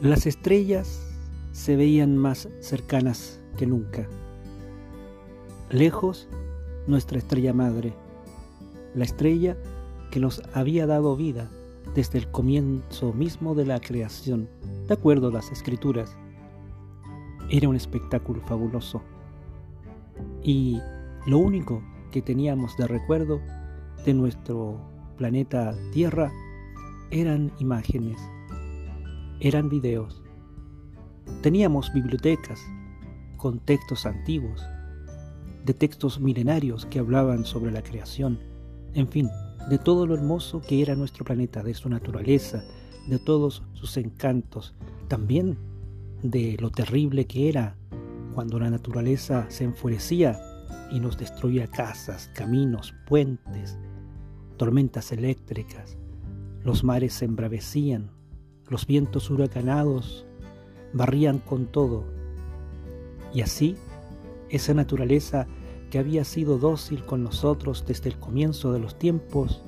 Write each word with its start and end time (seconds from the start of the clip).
Las 0.00 0.26
estrellas 0.26 1.04
se 1.50 1.74
veían 1.74 2.16
más 2.16 2.48
cercanas 2.60 3.40
que 3.56 3.66
nunca. 3.66 4.06
Lejos, 5.70 6.28
nuestra 6.86 7.18
estrella 7.18 7.52
madre, 7.52 7.92
la 8.94 9.02
estrella 9.02 9.56
que 10.12 10.20
nos 10.20 10.40
había 10.54 10.86
dado 10.86 11.16
vida 11.16 11.50
desde 11.96 12.18
el 12.18 12.30
comienzo 12.30 13.12
mismo 13.12 13.56
de 13.56 13.66
la 13.66 13.80
creación, 13.80 14.48
de 14.86 14.94
acuerdo 14.94 15.28
a 15.28 15.32
las 15.32 15.50
escrituras. 15.50 16.16
Era 17.50 17.68
un 17.68 17.74
espectáculo 17.74 18.40
fabuloso. 18.42 19.02
Y 20.44 20.78
lo 21.26 21.38
único 21.38 21.82
que 22.12 22.22
teníamos 22.22 22.76
de 22.76 22.86
recuerdo 22.86 23.40
de 24.06 24.14
nuestro 24.14 24.78
planeta 25.16 25.74
Tierra 25.92 26.30
eran 27.10 27.50
imágenes, 27.58 28.20
eran 29.40 29.68
videos. 29.68 30.22
Teníamos 31.42 31.92
bibliotecas 31.92 32.60
con 33.36 33.60
textos 33.60 34.06
antiguos, 34.06 34.66
de 35.64 35.74
textos 35.74 36.18
milenarios 36.18 36.86
que 36.86 36.98
hablaban 36.98 37.44
sobre 37.44 37.70
la 37.70 37.82
creación, 37.82 38.40
en 38.94 39.06
fin, 39.08 39.30
de 39.68 39.78
todo 39.78 40.06
lo 40.06 40.14
hermoso 40.14 40.60
que 40.60 40.82
era 40.82 40.96
nuestro 40.96 41.24
planeta, 41.24 41.62
de 41.62 41.74
su 41.74 41.88
naturaleza, 41.88 42.64
de 43.06 43.18
todos 43.18 43.62
sus 43.74 43.96
encantos, 43.96 44.74
también 45.08 45.58
de 46.22 46.56
lo 46.58 46.70
terrible 46.70 47.26
que 47.26 47.48
era 47.48 47.76
cuando 48.34 48.58
la 48.58 48.70
naturaleza 48.70 49.46
se 49.50 49.64
enfurecía 49.64 50.38
y 50.90 51.00
nos 51.00 51.18
destruía 51.18 51.66
casas, 51.66 52.30
caminos, 52.34 52.94
puentes, 53.06 53.78
tormentas 54.56 55.12
eléctricas, 55.12 55.96
los 56.64 56.82
mares 56.82 57.12
se 57.12 57.24
embravecían, 57.24 58.10
los 58.68 58.86
vientos 58.86 59.30
huracanados 59.30 60.26
barrían 60.92 61.38
con 61.38 61.66
todo. 61.66 62.04
Y 63.32 63.42
así, 63.42 63.76
esa 64.48 64.74
naturaleza 64.74 65.46
que 65.90 65.98
había 65.98 66.24
sido 66.24 66.58
dócil 66.58 67.04
con 67.04 67.22
nosotros 67.22 67.84
desde 67.86 68.10
el 68.10 68.18
comienzo 68.18 68.72
de 68.72 68.78
los 68.78 68.98
tiempos, 68.98 69.62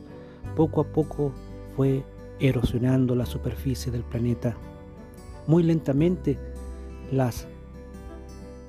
poco 0.56 0.82
a 0.82 0.84
poco 0.84 1.32
fue 1.76 2.04
erosionando 2.40 3.14
la 3.14 3.26
superficie 3.26 3.92
del 3.92 4.02
planeta. 4.02 4.56
Muy 5.46 5.62
lentamente, 5.62 6.38
las 7.10 7.46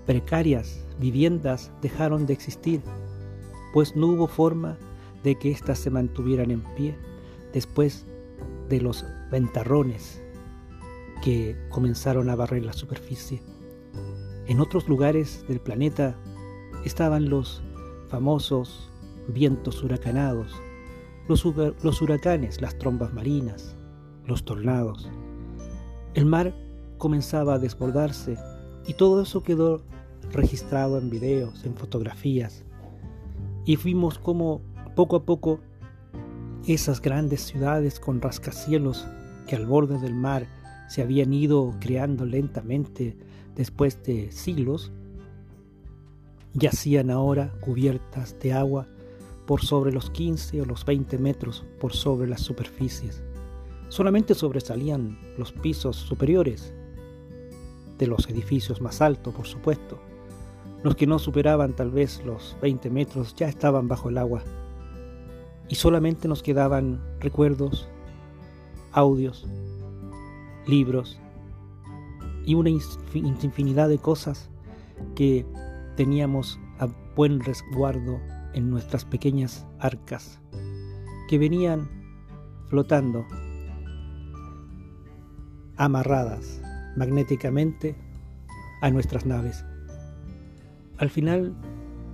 precarias 0.05 0.85
viviendas 0.99 1.71
dejaron 1.81 2.25
de 2.25 2.33
existir, 2.33 2.81
pues 3.73 3.95
no 3.95 4.07
hubo 4.07 4.27
forma 4.27 4.77
de 5.23 5.35
que 5.35 5.51
éstas 5.51 5.79
se 5.79 5.89
mantuvieran 5.89 6.51
en 6.51 6.61
pie 6.75 6.95
después 7.53 8.05
de 8.69 8.81
los 8.81 9.05
ventarrones 9.31 10.21
que 11.23 11.55
comenzaron 11.69 12.29
a 12.29 12.35
barrer 12.35 12.65
la 12.65 12.73
superficie. 12.73 13.41
En 14.47 14.59
otros 14.59 14.89
lugares 14.89 15.45
del 15.47 15.61
planeta 15.61 16.15
estaban 16.83 17.29
los 17.29 17.63
famosos 18.09 18.89
vientos 19.27 19.83
huracanados, 19.83 20.51
los, 21.27 22.01
huracanes, 22.01 22.59
las 22.59 22.77
trombas 22.77 23.13
marinas, 23.13 23.77
los 24.25 24.43
tornados. 24.43 25.09
El 26.13 26.25
mar 26.25 26.53
comenzaba 26.97 27.53
a 27.53 27.59
desbordarse 27.59 28.37
y 28.85 28.95
todo 28.95 29.21
eso 29.21 29.43
quedó 29.43 29.83
registrado 30.31 30.97
en 30.97 31.09
videos, 31.09 31.63
en 31.63 31.75
fotografías. 31.75 32.65
Y 33.65 33.75
fuimos 33.75 34.17
como 34.17 34.61
poco 34.95 35.15
a 35.17 35.23
poco 35.23 35.59
esas 36.67 37.01
grandes 37.01 37.41
ciudades 37.41 37.99
con 37.99 38.21
rascacielos 38.21 39.07
que 39.47 39.55
al 39.55 39.65
borde 39.65 39.99
del 39.99 40.13
mar 40.13 40.47
se 40.87 41.01
habían 41.01 41.33
ido 41.33 41.73
creando 41.79 42.25
lentamente 42.25 43.17
después 43.55 44.01
de 44.03 44.31
siglos, 44.31 44.91
yacían 46.53 47.09
ahora 47.09 47.53
cubiertas 47.61 48.37
de 48.39 48.53
agua 48.53 48.87
por 49.45 49.61
sobre 49.61 49.91
los 49.91 50.09
15 50.09 50.61
o 50.61 50.65
los 50.65 50.85
20 50.85 51.17
metros 51.17 51.65
por 51.79 51.93
sobre 51.93 52.27
las 52.27 52.41
superficies. 52.41 53.23
Solamente 53.89 54.33
sobresalían 54.33 55.17
los 55.37 55.51
pisos 55.51 55.97
superiores 55.97 56.73
de 57.97 58.07
los 58.07 58.29
edificios 58.29 58.81
más 58.81 59.01
altos, 59.01 59.33
por 59.33 59.45
supuesto. 59.45 59.99
Los 60.83 60.95
que 60.95 61.05
no 61.05 61.19
superaban 61.19 61.75
tal 61.75 61.91
vez 61.91 62.23
los 62.25 62.57
20 62.61 62.89
metros 62.89 63.35
ya 63.35 63.47
estaban 63.47 63.87
bajo 63.87 64.09
el 64.09 64.17
agua. 64.17 64.43
Y 65.69 65.75
solamente 65.75 66.27
nos 66.27 66.41
quedaban 66.41 66.99
recuerdos, 67.19 67.87
audios, 68.91 69.47
libros 70.67 71.19
y 72.45 72.55
una 72.55 72.69
infinidad 72.69 73.89
de 73.89 73.97
cosas 73.97 74.49
que 75.15 75.45
teníamos 75.95 76.59
a 76.79 76.87
buen 77.15 77.39
resguardo 77.39 78.19
en 78.53 78.69
nuestras 78.69 79.05
pequeñas 79.05 79.65
arcas, 79.79 80.39
que 81.29 81.37
venían 81.37 81.89
flotando, 82.67 83.25
amarradas 85.77 86.61
magnéticamente 86.95 87.95
a 88.81 88.89
nuestras 88.89 89.25
naves. 89.25 89.63
Al 90.97 91.09
final 91.09 91.55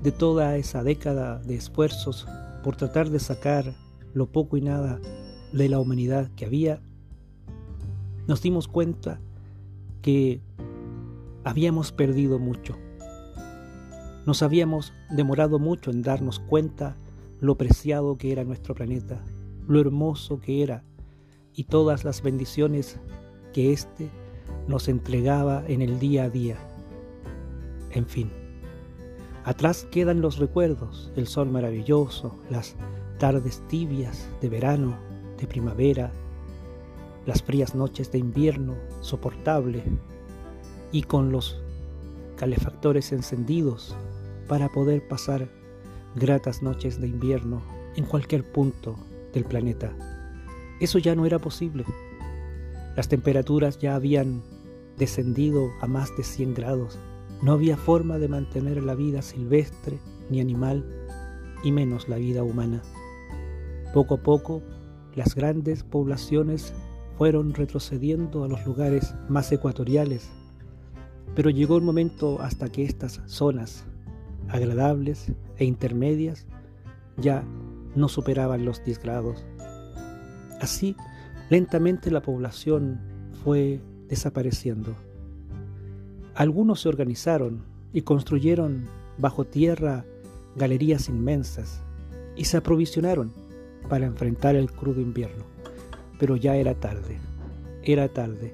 de 0.04 0.12
toda 0.12 0.56
esa 0.58 0.84
década 0.84 1.40
de 1.40 1.56
esfuerzos 1.56 2.28
por 2.64 2.76
tratar 2.76 3.10
de 3.10 3.20
sacar 3.20 3.74
lo 4.14 4.28
poco 4.32 4.58
y 4.58 4.62
nada 4.62 5.00
de 5.58 5.70
la 5.70 5.80
humanidad 5.80 6.30
que 6.36 6.46
había, 6.46 6.82
nos 8.28 8.42
dimos 8.42 8.68
cuenta 8.68 9.20
que 10.02 10.42
habíamos 11.44 11.92
perdido 11.92 12.40
mucho. 12.40 12.78
Nos 14.26 14.44
habíamos 14.44 14.94
demorado 15.10 15.60
mucho 15.60 15.92
en 15.92 16.02
darnos 16.02 16.40
cuenta 16.40 16.98
lo 17.40 17.56
preciado 17.58 18.18
que 18.18 18.32
era 18.32 18.44
nuestro 18.44 18.76
planeta, 18.76 19.24
lo 19.68 19.80
hermoso 19.80 20.40
que 20.40 20.64
era 20.64 20.84
y 21.54 21.64
todas 21.64 22.04
las 22.04 22.22
bendiciones 22.22 23.00
que 23.54 23.72
éste 23.72 24.10
nos 24.68 24.88
entregaba 24.88 25.64
en 25.68 25.82
el 25.82 26.00
día 26.00 26.26
a 26.26 26.30
día. 26.30 26.58
En 27.92 28.06
fin. 28.06 28.32
Atrás 29.46 29.88
quedan 29.90 30.20
los 30.20 30.38
recuerdos, 30.38 31.12
el 31.16 31.26
sol 31.26 31.50
maravilloso, 31.50 32.38
las 32.50 32.76
tardes 33.18 33.64
tibias 33.70 34.30
de 34.42 34.50
verano, 34.50 34.98
de 35.38 35.48
primavera, 35.48 36.12
las 37.26 37.44
frías 37.44 37.76
noches 37.76 38.12
de 38.12 38.20
invierno 38.20 38.76
soportable 39.02 39.84
y 40.92 41.04
con 41.04 41.32
los 41.32 41.62
calefactores 42.38 43.12
encendidos 43.12 43.96
para 44.48 44.70
poder 44.70 45.08
pasar 45.08 45.50
gratas 46.16 46.62
noches 46.62 47.00
de 47.02 47.08
invierno 47.08 47.62
en 47.96 48.06
cualquier 48.06 48.50
punto 48.52 48.96
del 49.34 49.44
planeta. 49.44 49.94
Eso 50.80 51.00
ya 51.00 51.16
no 51.16 51.26
era 51.26 51.40
posible. 51.40 51.86
Las 52.96 53.10
temperaturas 53.10 53.78
ya 53.80 53.96
habían 53.96 54.42
descendido 54.98 55.70
a 55.82 55.88
más 55.88 56.16
de 56.18 56.24
100 56.24 56.54
grados 56.54 56.98
no 57.42 57.52
había 57.52 57.78
forma 57.78 58.18
de 58.18 58.28
mantener 58.28 58.84
la 58.84 58.96
vida 58.96 59.22
silvestre 59.22 60.00
ni 60.30 60.42
animal, 60.42 60.84
y 61.64 61.72
menos 61.72 62.08
la 62.08 62.18
vida 62.18 62.44
humana. 62.44 62.82
Poco 63.94 64.16
a 64.16 64.18
poco, 64.18 64.62
las 65.18 65.34
grandes 65.34 65.84
poblaciones 65.84 66.74
fueron 67.18 67.56
retrocediendo 67.56 68.44
a 68.44 68.48
los 68.48 68.64
lugares 68.68 69.16
más 69.28 69.52
ecuatoriales, 69.52 70.30
pero 71.36 71.50
llegó 71.50 71.78
un 71.78 71.86
momento 71.86 72.40
hasta 72.40 72.70
que 72.72 72.84
estas 72.84 73.22
zonas, 73.26 73.84
agradables 74.48 75.34
e 75.58 75.66
intermedias, 75.66 76.46
ya 77.18 77.44
no 77.96 78.08
superaban 78.08 78.64
los 78.64 78.84
10 78.86 79.00
grados. 79.00 79.44
Así, 80.62 80.96
lentamente 81.50 82.12
la 82.12 82.22
población 82.22 83.00
fue 83.44 83.82
desapareciendo. 84.08 84.96
Algunos 86.36 86.82
se 86.82 86.90
organizaron 86.90 87.64
y 87.92 88.04
construyeron 88.04 88.86
bajo 89.18 89.46
tierra 89.46 90.06
galerías 90.56 91.10
inmensas 91.10 91.82
y 92.36 92.46
se 92.46 92.58
aprovisionaron 92.58 93.47
para 93.88 94.06
enfrentar 94.06 94.56
el 94.56 94.72
crudo 94.72 95.02
invierno. 95.02 95.46
Pero 96.20 96.36
ya 96.36 96.56
era 96.56 96.74
tarde, 96.76 97.18
era 97.84 98.08
tarde 98.10 98.54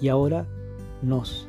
y 0.00 0.08
ahora 0.08 0.46
nos 1.02 1.48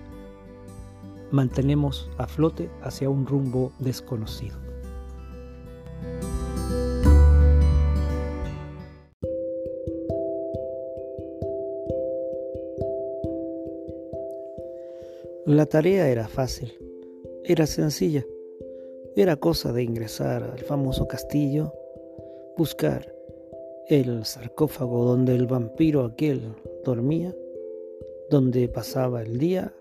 mantenemos 1.31 2.09
a 2.17 2.27
flote 2.27 2.69
hacia 2.81 3.09
un 3.09 3.25
rumbo 3.25 3.71
desconocido. 3.79 4.57
La 15.45 15.65
tarea 15.65 16.07
era 16.07 16.27
fácil, 16.27 16.71
era 17.43 17.65
sencilla. 17.65 18.25
Era 19.15 19.35
cosa 19.35 19.73
de 19.73 19.83
ingresar 19.83 20.43
al 20.43 20.59
famoso 20.59 21.07
castillo, 21.07 21.73
buscar 22.55 23.10
el 23.91 24.23
sarcófago 24.23 25.03
donde 25.03 25.35
el 25.35 25.47
vampiro 25.47 26.05
aquel 26.05 26.55
dormía, 26.85 27.35
donde 28.29 28.69
pasaba 28.69 29.21
el 29.21 29.37
día 29.37 29.75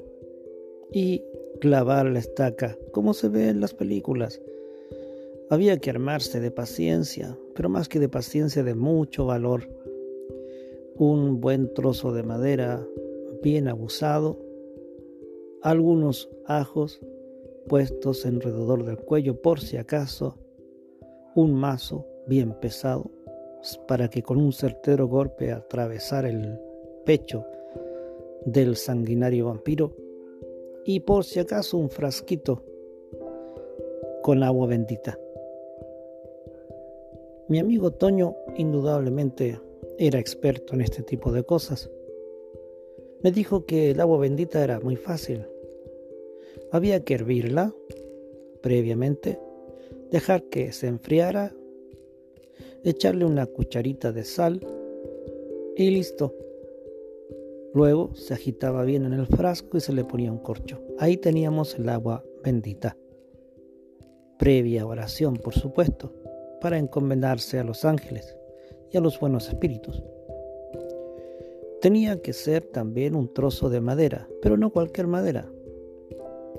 y 0.91 1.23
clavar 1.61 2.07
la 2.07 2.19
estaca, 2.19 2.77
como 2.91 3.15
se 3.15 3.29
ve 3.29 3.51
en 3.51 3.61
las 3.61 3.73
películas. 3.73 4.43
Había 5.49 5.79
que 5.79 5.91
armarse 5.91 6.41
de 6.41 6.51
paciencia, 6.51 7.39
pero 7.55 7.69
más 7.69 7.89
que 7.89 8.01
de 8.01 8.09
paciencia, 8.09 8.65
de 8.65 8.75
mucho 8.75 9.27
valor. 9.27 9.69
Un 10.97 11.41
buen 11.41 11.73
trozo 11.73 12.13
de 12.13 12.25
madera 12.25 12.85
bien 13.45 13.69
abusado, 13.69 14.41
algunos 15.63 16.29
ajos 16.47 17.01
puestos 17.69 18.27
alrededor 18.27 18.85
del 18.85 18.97
cuello 18.97 19.41
por 19.41 19.61
si 19.61 19.77
acaso, 19.77 20.37
un 21.37 21.55
mazo 21.55 22.05
bien 22.27 22.59
pesado 22.61 23.09
para 23.87 24.09
que 24.09 24.23
con 24.23 24.39
un 24.39 24.53
certero 24.53 25.07
golpe 25.07 25.53
atravesar 25.53 26.25
el 26.25 26.59
pecho 27.05 27.45
del 28.45 28.77
sanguinario 28.77 29.47
vampiro 29.47 29.95
y 30.85 31.01
por 31.01 31.25
si 31.25 31.41
acaso 31.41 31.77
un 31.77 31.91
frasquito 31.91 32.63
con 34.23 34.43
agua 34.43 34.67
bendita. 34.67 35.19
Mi 37.49 37.59
amigo 37.59 37.91
Toño 37.91 38.37
indudablemente 38.57 39.61
era 39.99 40.19
experto 40.19 40.75
en 40.75 40.83
este 40.83 41.03
tipo 41.03 41.33
de 41.33 41.43
cosas. 41.43 41.91
Me 43.23 43.33
dijo 43.33 43.67
que 43.67 43.91
el 43.91 44.01
agua 44.01 44.19
bendita 44.19 44.63
era 44.63 44.81
muy 44.81 44.97
fácil. 44.97 45.47
Había 46.71 47.05
que 47.05 47.15
hervirla 47.15 47.75
previamente, 48.63 49.39
dejar 50.11 50.45
que 50.45 50.73
se 50.73 50.87
enfriara, 50.87 51.53
echarle 52.85 53.25
una 53.25 53.47
cucharita 53.47 54.13
de 54.13 54.25
sal 54.25 54.61
y 55.77 55.91
listo. 55.91 56.35
Luego 57.73 58.15
se 58.15 58.35
agitaba 58.35 58.85
bien 58.85 59.05
en 59.05 59.13
el 59.13 59.27
frasco 59.27 59.77
y 59.77 59.81
se 59.81 59.93
le 59.93 60.05
ponía 60.05 60.33
un 60.33 60.39
corcho. 60.39 60.81
Ahí 60.99 61.17
teníamos 61.17 61.79
el 61.79 61.89
agua 61.89 62.25
bendita. 62.43 62.97
Previa 64.39 64.87
oración, 64.87 65.37
por 65.37 65.55
supuesto, 65.55 66.13
para 66.61 66.79
encomendarse 66.79 67.59
a 67.59 67.65
los 67.65 67.85
ángeles 67.85 68.37
y 68.91 68.97
a 68.97 69.01
los 69.01 69.21
buenos 69.21 69.49
espíritus. 69.49 70.03
Tenía 71.81 72.21
que 72.21 72.33
ser 72.33 72.65
también 72.65 73.15
un 73.15 73.33
trozo 73.33 73.71
de 73.71 73.81
madera, 73.81 74.29
pero 74.43 74.57
no 74.57 74.71
cualquier 74.71 75.07
madera. 75.07 75.51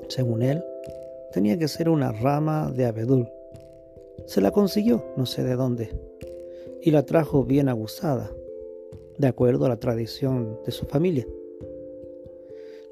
Según 0.07 0.41
él, 0.41 0.63
tenía 1.31 1.57
que 1.57 1.68
ser 1.68 1.89
una 1.89 2.12
rama 2.12 2.71
de 2.71 2.85
abedul. 2.85 3.27
Se 4.25 4.42
la 4.42 4.52
consiguió, 4.52 5.04
no 5.18 5.25
sé 5.25 5.44
de 5.44 5.56
dónde, 5.56 5.90
y 6.81 6.92
la 6.92 7.06
trajo 7.06 7.44
bien 7.44 7.69
abusada, 7.69 8.31
de 9.18 9.28
acuerdo 9.28 9.66
a 9.66 9.69
la 9.69 9.80
tradición 9.80 10.60
de 10.66 10.72
su 10.72 10.86
familia. 10.86 11.28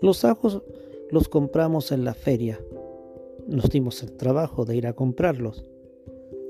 Los 0.02 0.24
ajos 0.26 0.62
los 1.10 1.28
compramos 1.28 1.92
en 1.92 2.06
la 2.06 2.14
feria. 2.14 2.60
Nos 3.48 3.70
dimos 3.70 4.04
el 4.04 4.14
trabajo 4.14 4.64
de 4.64 4.76
ir 4.76 4.88
a 4.88 4.94
comprarlos. 4.94 5.66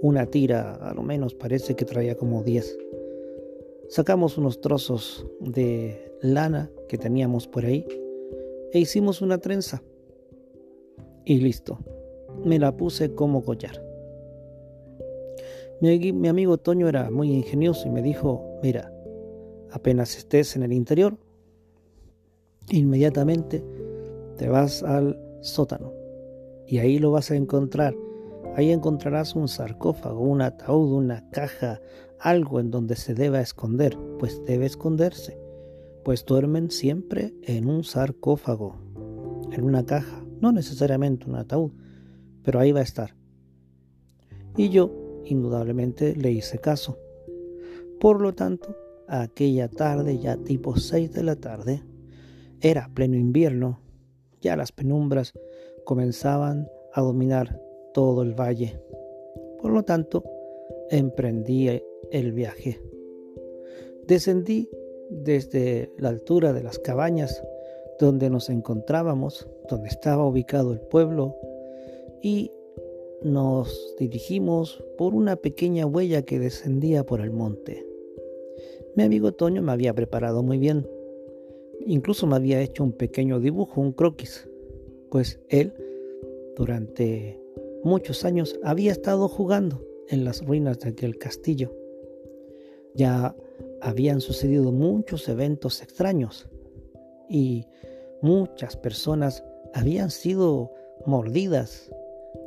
Una 0.01 0.25
tira, 0.25 0.75
a 0.75 0.93
lo 0.93 1.01
menos, 1.01 1.33
parece 1.33 1.75
que 1.75 1.85
traía 1.85 2.15
como 2.15 2.43
10. 2.43 2.77
Sacamos 3.87 4.37
unos 4.37 4.61
trozos 4.61 5.25
de 5.39 6.13
lana 6.21 6.69
que 6.87 6.97
teníamos 6.97 7.47
por 7.47 7.65
ahí 7.65 7.87
e 8.71 8.79
hicimos 8.79 9.21
una 9.21 9.39
trenza. 9.39 9.81
Y 11.25 11.39
listo, 11.39 11.79
me 12.43 12.59
la 12.59 12.75
puse 12.75 13.15
como 13.15 13.43
collar. 13.43 13.88
Mi, 15.81 16.11
mi 16.13 16.27
amigo 16.27 16.57
Toño 16.57 16.87
era 16.87 17.09
muy 17.09 17.31
ingenioso 17.31 17.87
y 17.87 17.91
me 17.91 18.01
dijo, 18.01 18.59
mira, 18.61 18.91
Apenas 19.71 20.17
estés 20.17 20.55
en 20.55 20.63
el 20.63 20.73
interior, 20.73 21.17
inmediatamente 22.69 23.63
te 24.37 24.49
vas 24.49 24.81
al 24.81 25.19
sótano 25.41 25.93
y 26.65 26.79
ahí 26.79 26.97
lo 26.97 27.11
vas 27.11 27.31
a 27.31 27.35
encontrar. 27.35 27.95
Ahí 28.55 28.71
encontrarás 28.71 29.35
un 29.35 29.47
sarcófago, 29.47 30.21
un 30.21 30.41
ataúd, 30.41 30.91
una 30.91 31.29
caja, 31.29 31.81
algo 32.19 32.59
en 32.59 32.71
donde 32.71 32.95
se 32.95 33.13
deba 33.13 33.41
esconder, 33.41 33.95
pues 34.17 34.43
debe 34.43 34.65
esconderse, 34.65 35.37
pues 36.03 36.25
duermen 36.25 36.71
siempre 36.71 37.35
en 37.43 37.69
un 37.69 37.83
sarcófago, 37.83 38.75
en 39.51 39.63
una 39.63 39.85
caja, 39.85 40.25
no 40.41 40.51
necesariamente 40.51 41.29
un 41.29 41.35
ataúd, 41.35 41.71
pero 42.43 42.59
ahí 42.59 42.71
va 42.71 42.79
a 42.79 42.83
estar. 42.83 43.15
Y 44.57 44.69
yo, 44.69 44.91
indudablemente, 45.31 46.15
le 46.15 46.31
hice 46.31 46.59
caso. 46.59 46.97
Por 47.99 48.21
lo 48.21 48.33
tanto, 48.33 48.75
aquella 49.07 49.67
tarde, 49.67 50.17
ya 50.19 50.37
tipo 50.37 50.77
6 50.77 51.13
de 51.13 51.23
la 51.23 51.35
tarde, 51.35 51.83
era 52.61 52.89
pleno 52.93 53.15
invierno, 53.15 53.79
ya 54.41 54.55
las 54.55 54.71
penumbras 54.71 55.33
comenzaban 55.85 56.69
a 56.93 57.01
dominar 57.01 57.61
todo 57.93 58.21
el 58.21 58.33
valle. 58.33 58.79
Por 59.61 59.71
lo 59.71 59.83
tanto, 59.83 60.23
emprendí 60.89 61.69
el 62.11 62.31
viaje. 62.31 62.81
Descendí 64.07 64.69
desde 65.09 65.91
la 65.97 66.09
altura 66.09 66.53
de 66.53 66.63
las 66.63 66.79
cabañas 66.79 67.43
donde 67.99 68.29
nos 68.29 68.49
encontrábamos, 68.49 69.47
donde 69.69 69.89
estaba 69.89 70.25
ubicado 70.25 70.71
el 70.71 70.79
pueblo, 70.79 71.35
y 72.21 72.51
nos 73.23 73.95
dirigimos 73.97 74.83
por 74.97 75.13
una 75.13 75.35
pequeña 75.35 75.85
huella 75.85 76.21
que 76.23 76.39
descendía 76.39 77.05
por 77.05 77.21
el 77.21 77.31
monte. 77.31 77.85
Mi 78.95 79.03
amigo 79.03 79.33
Toño 79.33 79.61
me 79.61 79.71
había 79.71 79.93
preparado 79.93 80.43
muy 80.43 80.57
bien. 80.57 80.87
Incluso 81.85 82.27
me 82.27 82.35
había 82.35 82.61
hecho 82.61 82.83
un 82.83 82.91
pequeño 82.91 83.39
dibujo, 83.39 83.81
un 83.81 83.91
croquis, 83.91 84.49
pues 85.09 85.39
él 85.49 85.73
durante 86.55 87.39
muchos 87.83 88.25
años 88.25 88.59
había 88.63 88.91
estado 88.91 89.27
jugando 89.27 89.85
en 90.09 90.23
las 90.25 90.45
ruinas 90.45 90.79
de 90.79 90.89
aquel 90.89 91.17
castillo. 91.17 91.73
Ya 92.95 93.35
habían 93.81 94.21
sucedido 94.21 94.71
muchos 94.71 95.29
eventos 95.29 95.81
extraños 95.81 96.49
y 97.29 97.65
muchas 98.21 98.75
personas 98.75 99.43
habían 99.73 100.09
sido 100.09 100.71
mordidas 101.05 101.91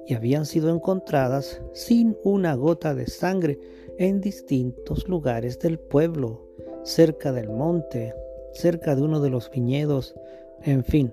y 0.07 0.15
habían 0.15 0.47
sido 0.47 0.75
encontradas 0.75 1.61
sin 1.73 2.17
una 2.25 2.55
gota 2.55 2.95
de 2.95 3.07
sangre 3.07 3.59
en 3.99 4.21
distintos 4.21 5.09
lugares 5.09 5.59
del 5.59 5.79
pueblo, 5.79 6.49
cerca 6.83 7.33
del 7.33 7.51
monte, 7.51 8.15
cerca 8.53 8.97
de 8.97 9.03
uno 9.03 9.21
de 9.21 9.31
los 9.31 9.51
viñedos, 9.51 10.15
en 10.63 10.85
fin. 10.85 11.13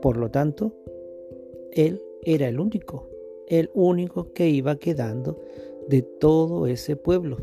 Por 0.00 0.16
lo 0.16 0.30
tanto, 0.30 0.72
él 1.72 2.02
era 2.22 2.48
el 2.48 2.60
único, 2.60 3.08
el 3.48 3.70
único 3.74 4.32
que 4.32 4.48
iba 4.48 4.76
quedando 4.76 5.38
de 5.88 6.02
todo 6.02 6.66
ese 6.66 6.96
pueblo. 6.96 7.38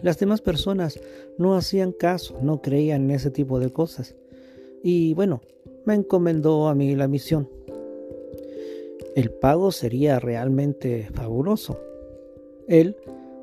Las 0.00 0.18
demás 0.18 0.40
personas 0.40 0.98
no 1.36 1.54
hacían 1.54 1.92
caso, 1.92 2.38
no 2.40 2.62
creían 2.62 3.04
en 3.04 3.10
ese 3.12 3.30
tipo 3.30 3.60
de 3.60 3.70
cosas. 3.70 4.16
Y 4.82 5.14
bueno, 5.14 5.42
me 5.84 5.94
encomendó 5.94 6.68
a 6.68 6.74
mí 6.74 6.94
la 6.96 7.08
misión. 7.08 7.48
El 9.14 9.30
pago 9.30 9.72
sería 9.72 10.18
realmente 10.18 11.08
fabuloso. 11.12 11.80
Él 12.68 12.96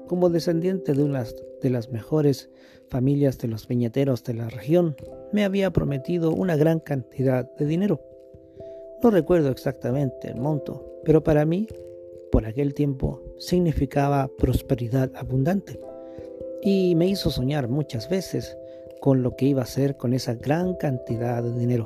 como 0.09 0.31
descendiente 0.31 0.93
de 0.93 1.03
una 1.03 1.23
de 1.61 1.69
las 1.69 1.91
mejores 1.91 2.49
familias 2.89 3.37
de 3.37 3.47
los 3.47 3.67
viñeteros 3.67 4.23
de 4.23 4.33
la 4.33 4.49
región, 4.49 4.95
me 5.31 5.45
había 5.45 5.71
prometido 5.71 6.31
una 6.31 6.55
gran 6.55 6.79
cantidad 6.79 7.45
de 7.57 7.65
dinero. 7.67 8.01
No 9.03 9.11
recuerdo 9.11 9.49
exactamente 9.49 10.29
el 10.29 10.41
monto, 10.41 10.99
pero 11.05 11.23
para 11.23 11.45
mí, 11.45 11.67
por 12.31 12.47
aquel 12.47 12.73
tiempo, 12.73 13.21
significaba 13.37 14.31
prosperidad 14.35 15.11
abundante 15.15 15.79
y 16.63 16.95
me 16.95 17.07
hizo 17.07 17.29
soñar 17.29 17.67
muchas 17.69 18.09
veces 18.09 18.57
con 18.99 19.21
lo 19.21 19.35
que 19.35 19.45
iba 19.45 19.61
a 19.61 19.65
hacer 19.65 19.95
con 19.95 20.13
esa 20.13 20.33
gran 20.33 20.73
cantidad 20.73 21.43
de 21.43 21.53
dinero. 21.53 21.85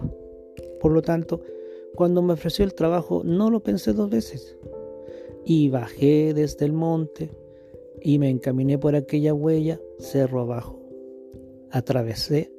Por 0.80 0.94
lo 0.94 1.02
tanto, 1.02 1.42
cuando 1.96 2.22
me 2.22 2.34
ofreció 2.34 2.66
el 2.66 2.74
trabajo 2.74 3.22
no 3.24 3.50
lo 3.50 3.62
pensé 3.62 3.94
dos 3.94 4.10
veces 4.10 4.58
y 5.46 5.70
bajé 5.70 6.34
desde 6.34 6.66
el 6.66 6.74
monte 6.74 7.32
y 8.02 8.20
me 8.20 8.30
encaminé 8.30 8.78
por 8.78 8.96
aquella 8.96 9.34
huella 9.34 9.80
cerro 10.00 10.42
abajo. 10.42 10.80
Atravesé 11.72 12.52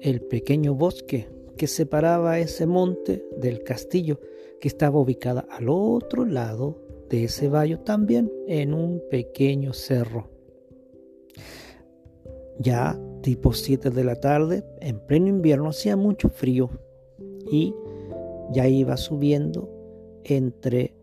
el 0.00 0.20
pequeño 0.22 0.74
bosque 0.74 1.28
que 1.56 1.66
separaba 1.66 2.38
ese 2.38 2.66
monte 2.66 3.24
del 3.36 3.62
castillo 3.62 4.20
que 4.60 4.68
estaba 4.68 4.98
ubicada 4.98 5.46
al 5.50 5.68
otro 5.68 6.24
lado 6.24 6.80
de 7.10 7.24
ese 7.24 7.48
valle 7.48 7.76
también 7.76 8.32
en 8.46 8.74
un 8.74 9.02
pequeño 9.10 9.72
cerro. 9.72 10.30
Ya 12.58 12.98
tipo 13.22 13.52
7 13.52 13.90
de 13.90 14.04
la 14.04 14.16
tarde, 14.16 14.64
en 14.80 15.00
pleno 15.00 15.28
invierno, 15.28 15.70
hacía 15.70 15.96
mucho 15.96 16.28
frío 16.28 16.70
y 17.50 17.74
ya 18.52 18.68
iba 18.68 18.96
subiendo 18.96 19.68
entre 20.24 20.94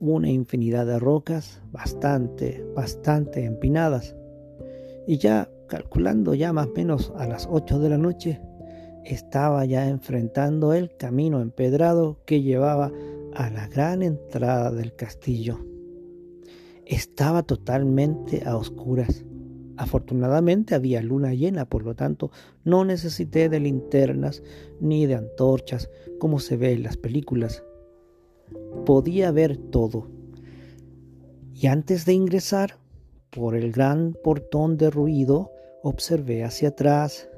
una 0.00 0.30
infinidad 0.30 0.86
de 0.86 0.98
rocas 0.98 1.62
bastante, 1.72 2.64
bastante 2.74 3.44
empinadas. 3.44 4.16
Y 5.06 5.18
ya 5.18 5.50
calculando 5.68 6.34
ya 6.34 6.52
más 6.52 6.68
o 6.68 6.72
menos 6.72 7.12
a 7.16 7.26
las 7.26 7.48
8 7.50 7.78
de 7.78 7.88
la 7.88 7.98
noche, 7.98 8.40
estaba 9.04 9.64
ya 9.64 9.88
enfrentando 9.88 10.72
el 10.72 10.96
camino 10.96 11.40
empedrado 11.40 12.18
que 12.24 12.42
llevaba 12.42 12.92
a 13.34 13.50
la 13.50 13.68
gran 13.68 14.02
entrada 14.02 14.70
del 14.70 14.94
castillo. 14.94 15.58
Estaba 16.86 17.42
totalmente 17.42 18.42
a 18.46 18.56
oscuras. 18.56 19.24
Afortunadamente 19.76 20.74
había 20.74 21.02
luna 21.02 21.34
llena, 21.34 21.68
por 21.68 21.84
lo 21.84 21.94
tanto 21.94 22.30
no 22.64 22.84
necesité 22.84 23.48
de 23.48 23.60
linternas 23.60 24.42
ni 24.80 25.06
de 25.06 25.16
antorchas 25.16 25.90
como 26.18 26.38
se 26.38 26.56
ve 26.56 26.72
en 26.72 26.84
las 26.84 26.96
películas. 26.96 27.64
Podía 28.86 29.32
ver 29.32 29.56
todo. 29.56 30.08
Y 31.54 31.66
antes 31.66 32.04
de 32.04 32.12
ingresar 32.12 32.78
por 33.30 33.56
el 33.56 33.72
gran 33.72 34.16
portón 34.22 34.76
de 34.76 34.90
ruido, 34.90 35.50
observé 35.82 36.44
hacia 36.44 36.68
atrás. 36.68 37.28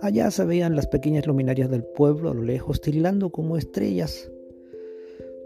Allá 0.00 0.30
se 0.30 0.44
veían 0.44 0.76
las 0.76 0.86
pequeñas 0.86 1.26
luminarias 1.26 1.70
del 1.70 1.84
pueblo 1.84 2.30
a 2.30 2.34
lo 2.34 2.42
lejos 2.42 2.80
tildando 2.80 3.30
como 3.30 3.56
estrellas. 3.56 4.30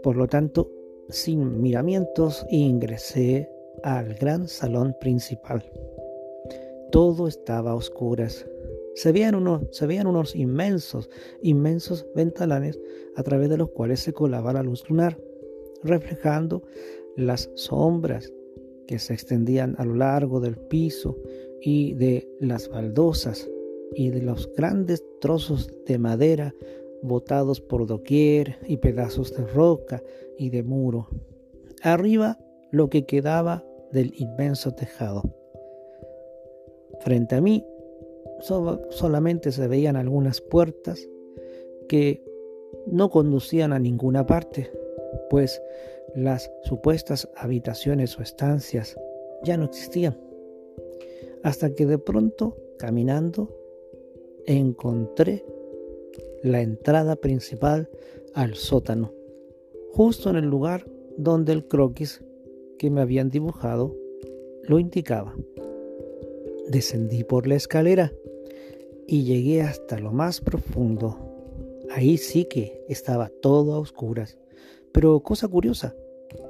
Por 0.03 0.15
lo 0.15 0.27
tanto, 0.27 0.71
sin 1.09 1.61
miramientos, 1.61 2.45
ingresé 2.49 3.49
al 3.83 4.13
gran 4.15 4.47
salón 4.47 4.95
principal. 4.99 5.63
Todo 6.91 7.27
estaba 7.27 7.71
a 7.71 7.75
oscuras. 7.75 8.45
Se 8.95 9.11
veían, 9.11 9.35
unos, 9.35 9.63
se 9.71 9.85
veían 9.85 10.07
unos 10.07 10.35
inmensos, 10.35 11.09
inmensos 11.41 12.07
ventanales 12.15 12.79
a 13.15 13.23
través 13.23 13.49
de 13.49 13.57
los 13.57 13.69
cuales 13.69 13.99
se 13.99 14.13
colaba 14.13 14.53
la 14.53 14.63
luz 14.63 14.89
lunar, 14.89 15.19
reflejando 15.83 16.63
las 17.15 17.51
sombras 17.55 18.33
que 18.87 18.99
se 18.99 19.13
extendían 19.13 19.75
a 19.77 19.85
lo 19.85 19.95
largo 19.95 20.39
del 20.39 20.57
piso 20.57 21.17
y 21.61 21.93
de 21.93 22.27
las 22.39 22.69
baldosas 22.69 23.49
y 23.93 24.09
de 24.09 24.21
los 24.21 24.51
grandes 24.55 25.03
trozos 25.19 25.69
de 25.85 25.97
madera 25.97 26.53
botados 27.01 27.61
por 27.61 27.85
doquier 27.85 28.57
y 28.67 28.77
pedazos 28.77 29.33
de 29.35 29.45
roca 29.45 30.01
y 30.37 30.49
de 30.49 30.63
muro. 30.63 31.07
Arriba 31.83 32.39
lo 32.71 32.89
que 32.89 33.05
quedaba 33.05 33.63
del 33.91 34.13
inmenso 34.17 34.73
tejado. 34.73 35.23
Frente 36.99 37.35
a 37.35 37.41
mí 37.41 37.65
solamente 38.41 39.51
se 39.51 39.67
veían 39.67 39.95
algunas 39.95 40.41
puertas 40.41 41.07
que 41.87 42.23
no 42.85 43.09
conducían 43.09 43.73
a 43.73 43.79
ninguna 43.79 44.25
parte, 44.25 44.71
pues 45.29 45.61
las 46.15 46.51
supuestas 46.63 47.29
habitaciones 47.35 48.17
o 48.17 48.21
estancias 48.21 48.95
ya 49.43 49.57
no 49.57 49.65
existían. 49.65 50.17
Hasta 51.43 51.73
que 51.73 51.85
de 51.85 51.97
pronto, 51.97 52.57
caminando, 52.77 53.55
encontré 54.45 55.45
la 56.43 56.61
entrada 56.61 57.15
principal 57.15 57.89
al 58.33 58.55
sótano, 58.55 59.13
justo 59.93 60.29
en 60.29 60.37
el 60.37 60.45
lugar 60.45 60.85
donde 61.17 61.53
el 61.53 61.67
croquis 61.67 62.23
que 62.77 62.89
me 62.89 63.01
habían 63.01 63.29
dibujado 63.29 63.95
lo 64.63 64.79
indicaba. 64.79 65.35
Descendí 66.67 67.23
por 67.23 67.47
la 67.47 67.55
escalera 67.55 68.11
y 69.07 69.23
llegué 69.23 69.61
hasta 69.61 69.97
lo 69.99 70.11
más 70.11 70.41
profundo. 70.41 71.17
Ahí 71.89 72.17
sí 72.17 72.45
que 72.45 72.83
estaba 72.89 73.29
todo 73.41 73.73
a 73.73 73.79
oscuras. 73.79 74.37
Pero 74.91 75.21
cosa 75.21 75.47
curiosa, 75.47 75.95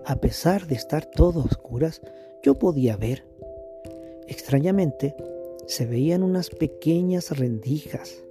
a 0.06 0.20
pesar 0.20 0.68
de 0.68 0.76
estar 0.76 1.06
todo 1.06 1.42
a 1.42 1.46
oscuras, 1.46 2.02
yo 2.44 2.56
podía 2.56 2.98
ver. 2.98 3.24
Extrañamente, 4.28 5.16
se 5.68 5.86
veían 5.86 6.24
unas 6.24 6.50
pequeñas 6.50 7.38
rendijas, 7.38 8.24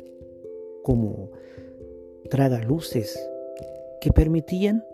como 0.82 1.30
tragaluces, 2.30 3.18
que 4.00 4.10
permitían 4.12 4.84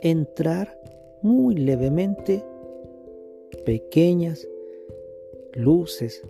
entrar 0.00 0.78
muy 1.24 1.54
levemente 1.54 2.44
pequeñas 3.64 4.46
luces 5.54 6.22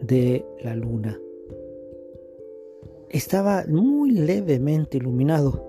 de 0.00 0.46
la 0.62 0.76
luna. 0.76 1.20
Estaba 3.10 3.64
muy 3.66 4.12
levemente 4.12 4.98
iluminado. 4.98 5.68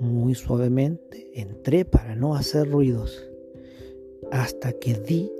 Muy 0.00 0.34
suavemente 0.34 1.30
entré 1.34 1.84
para 1.84 2.16
no 2.16 2.34
hacer 2.34 2.68
ruidos, 2.68 3.30
hasta 4.32 4.72
que 4.72 4.94
di 4.94 5.30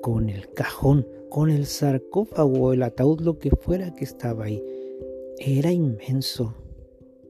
con 0.00 0.30
el 0.30 0.50
cajón, 0.52 1.06
con 1.28 1.50
el 1.50 1.66
sarcófago, 1.66 2.72
el 2.72 2.82
ataúd, 2.82 3.20
lo 3.20 3.38
que 3.38 3.50
fuera 3.50 3.94
que 3.94 4.04
estaba 4.04 4.44
ahí. 4.44 4.64
Era 5.38 5.70
inmenso, 5.70 6.54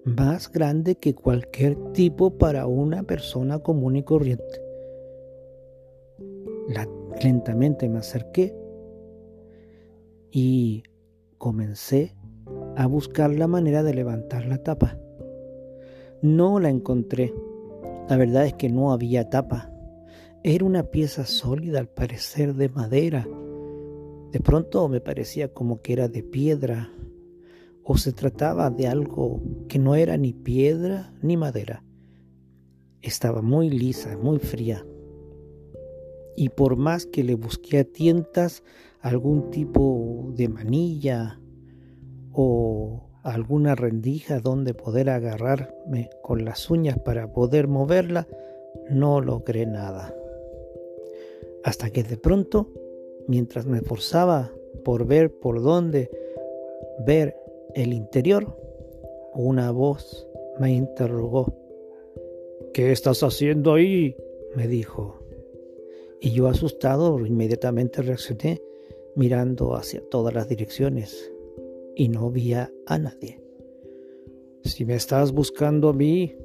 más 0.05 0.51
grande 0.51 0.97
que 0.97 1.15
cualquier 1.15 1.77
tipo 1.93 2.39
para 2.39 2.67
una 2.67 3.03
persona 3.03 3.59
común 3.59 3.97
y 3.97 4.03
corriente. 4.03 4.63
lentamente 7.23 7.87
me 7.89 7.99
acerqué 7.99 8.55
y 10.31 10.85
comencé 11.37 12.15
a 12.77 12.87
buscar 12.87 13.31
la 13.35 13.47
manera 13.47 13.83
de 13.83 13.93
levantar 13.93 14.47
la 14.47 14.63
tapa. 14.63 14.99
No 16.23 16.59
la 16.61 16.71
encontré. 16.71 17.35
La 18.09 18.17
verdad 18.17 18.47
es 18.47 18.55
que 18.55 18.71
no 18.71 18.93
había 18.93 19.29
tapa. 19.29 19.71
Era 20.43 20.65
una 20.65 20.85
pieza 20.85 21.27
sólida 21.27 21.79
al 21.79 21.89
parecer 21.89 22.55
de 22.55 22.71
madera. 22.71 23.29
De 24.33 24.41
pronto 24.41 24.89
me 24.89 25.01
parecía 25.01 25.53
como 25.53 25.83
que 25.83 25.93
era 25.93 26.09
de 26.09 26.23
piedra 26.23 26.91
o 27.85 27.97
se 27.97 28.13
trataba 28.13 28.71
de 28.71 28.87
algo 28.87 29.43
que 29.69 29.79
no 29.79 29.95
era 29.95 30.17
ni 30.17 30.33
piedra 30.33 31.13
ni 31.23 31.37
madera. 31.37 31.83
Estaba 33.03 33.43
muy 33.43 33.71
lisa, 33.71 34.17
muy 34.17 34.39
fría. 34.39 34.87
Y 36.37 36.51
por 36.51 36.77
más 36.77 37.07
que 37.07 37.25
le 37.25 37.35
busqué 37.35 37.79
a 37.81 37.85
tientas 37.85 38.63
algún 39.01 39.51
tipo 39.51 40.33
de 40.37 40.49
manilla 40.49 41.41
o 42.33 43.11
alguna 43.23 43.75
rendija 43.75 44.41
donde 44.41 44.75
poder 44.75 45.11
agarrarme 45.11 46.11
con 46.23 46.45
las 46.45 46.71
uñas 46.71 46.99
para 46.99 47.33
poder 47.33 47.69
moverla, 47.69 48.27
no 48.91 49.21
logré 49.21 49.67
nada. 49.67 50.15
Hasta 51.65 51.91
que 51.91 52.03
de 52.03 52.17
pronto, 52.17 52.73
mientras 53.29 53.67
me 53.67 53.81
forzaba 53.81 54.51
por 54.85 55.07
ver 55.07 55.33
por 55.39 55.63
dónde 55.63 56.11
ver 57.05 57.37
el 57.75 57.93
interior, 57.93 58.57
una 59.35 59.71
voz 59.71 60.27
me 60.59 60.73
interrogó. 60.73 61.55
¿Qué 62.73 62.93
estás 62.93 63.23
haciendo 63.23 63.75
ahí? 63.75 64.17
me 64.57 64.67
dijo. 64.67 65.17
Y 66.21 66.33
yo 66.33 66.49
asustado 66.49 67.25
inmediatamente 67.25 68.03
reaccioné 68.03 68.61
mirando 69.15 69.75
hacia 69.75 70.03
todas 70.11 70.35
las 70.35 70.49
direcciones 70.49 71.33
y 71.95 72.09
no 72.09 72.31
vi 72.31 72.55
a 72.55 72.71
nadie. 72.87 73.41
Si 74.65 74.85
me 74.85 74.95
estás 74.95 75.33
buscando 75.33 75.89
a 75.89 75.93
mí, 75.93 76.37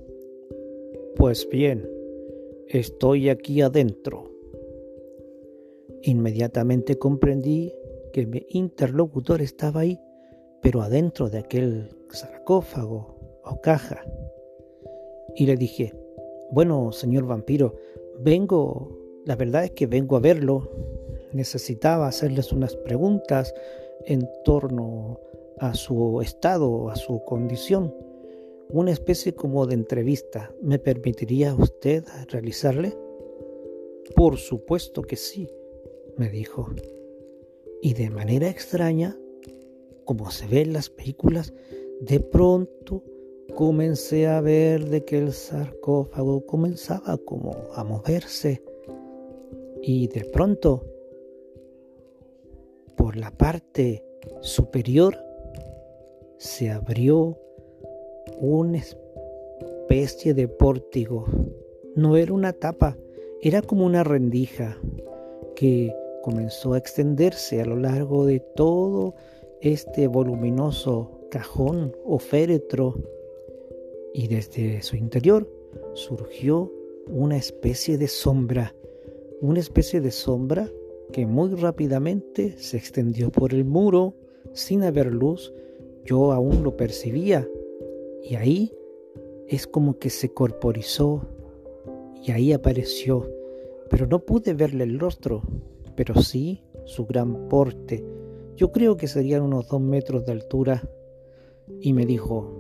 pues 1.15 1.48
bien, 1.50 1.89
estoy 2.67 3.29
aquí 3.29 3.62
adentro. 3.62 4.32
Inmediatamente 6.03 6.98
comprendí 6.98 7.74
que 8.13 8.25
mi 8.25 8.46
interlocutor 8.50 9.41
estaba 9.41 9.82
ahí, 9.82 10.00
pero 10.66 10.82
adentro 10.82 11.30
de 11.30 11.38
aquel 11.38 11.96
sarcófago 12.10 13.40
o 13.44 13.62
caja. 13.62 14.04
Y 15.36 15.46
le 15.46 15.58
dije, 15.58 15.94
bueno, 16.50 16.92
señor 16.92 17.28
vampiro, 17.28 17.76
vengo, 18.18 18.98
la 19.26 19.36
verdad 19.36 19.66
es 19.66 19.72
que 19.74 19.86
vengo 19.86 20.16
a 20.16 20.22
verlo. 20.22 20.72
Necesitaba 21.34 22.08
hacerles 22.08 22.52
unas 22.52 22.76
preguntas 22.78 23.54
en 24.06 24.28
torno 24.44 25.20
a 25.60 25.76
su 25.76 26.20
estado, 26.22 26.90
a 26.90 26.96
su 26.96 27.24
condición. 27.26 27.94
Una 28.70 28.90
especie 28.90 29.36
como 29.36 29.68
de 29.68 29.76
entrevista. 29.76 30.52
¿Me 30.64 30.80
permitiría 30.80 31.54
usted 31.54 32.06
realizarle? 32.30 32.98
Por 34.16 34.38
supuesto 34.38 35.04
que 35.04 35.16
sí, 35.16 35.48
me 36.18 36.28
dijo. 36.30 36.74
Y 37.84 37.94
de 37.94 38.10
manera 38.10 38.50
extraña, 38.50 39.16
como 40.06 40.32
se 40.32 40.48
ve 40.48 40.62
en 40.62 40.74
las 40.74 40.90
películas, 40.90 41.54
de 42.00 42.20
pronto 42.20 43.04
comencé 43.56 44.28
a 44.28 44.42
ver 44.42 44.90
de 44.90 45.04
que 45.04 45.18
el 45.18 45.34
sarcófago 45.34 46.46
comenzaba 46.46 47.18
como 47.18 47.56
a 47.74 47.84
moverse. 47.84 48.64
Y 49.82 50.08
de 50.08 50.26
pronto, 50.26 50.84
por 52.96 53.18
la 53.18 53.32
parte 53.32 54.04
superior, 54.42 55.18
se 56.38 56.70
abrió 56.70 57.38
una 58.40 58.80
especie 58.80 60.34
de 60.34 60.48
pórtigo. 60.48 61.26
No 61.96 62.18
era 62.18 62.34
una 62.34 62.54
tapa, 62.54 62.98
era 63.42 63.62
como 63.62 63.86
una 63.86 64.04
rendija 64.04 64.78
que 65.56 65.96
comenzó 66.24 66.74
a 66.74 66.78
extenderse 66.78 67.62
a 67.62 67.66
lo 67.66 67.78
largo 67.78 68.26
de 68.26 68.40
todo 68.40 69.14
este 69.66 70.08
voluminoso 70.08 71.12
cajón 71.32 71.96
o 72.06 72.20
féretro 72.20 72.96
y 74.14 74.28
desde 74.28 74.82
su 74.84 74.96
interior 74.96 75.50
surgió 75.94 76.72
una 77.08 77.38
especie 77.38 77.98
de 77.98 78.08
sombra, 78.08 78.76
una 79.42 79.60
especie 79.60 80.02
de 80.02 80.12
sombra 80.12 80.72
que 81.12 81.26
muy 81.26 81.50
rápidamente 81.56 82.56
se 82.58 82.78
extendió 82.78 83.32
por 83.32 83.54
el 83.54 83.66
muro 83.66 84.16
sin 84.54 84.84
haber 84.84 85.08
luz. 85.08 85.52
Yo 86.06 86.32
aún 86.32 86.64
lo 86.64 86.78
percibía 86.78 87.48
y 88.24 88.36
ahí 88.36 88.72
es 89.48 89.66
como 89.68 89.98
que 89.98 90.10
se 90.10 90.30
corporizó 90.30 91.28
y 92.22 92.32
ahí 92.32 92.54
apareció, 92.54 93.30
pero 93.90 94.06
no 94.08 94.20
pude 94.20 94.54
verle 94.54 94.84
el 94.84 95.00
rostro, 95.00 95.42
pero 95.96 96.22
sí 96.22 96.64
su 96.86 97.06
gran 97.06 97.48
porte. 97.50 98.15
Yo 98.56 98.72
creo 98.72 98.96
que 98.96 99.08
serían 99.08 99.42
unos 99.42 99.68
dos 99.68 99.82
metros 99.82 100.26
de 100.26 100.32
altura 100.32 100.88
y 101.82 101.94
me 101.94 102.06
dijo, 102.06 102.58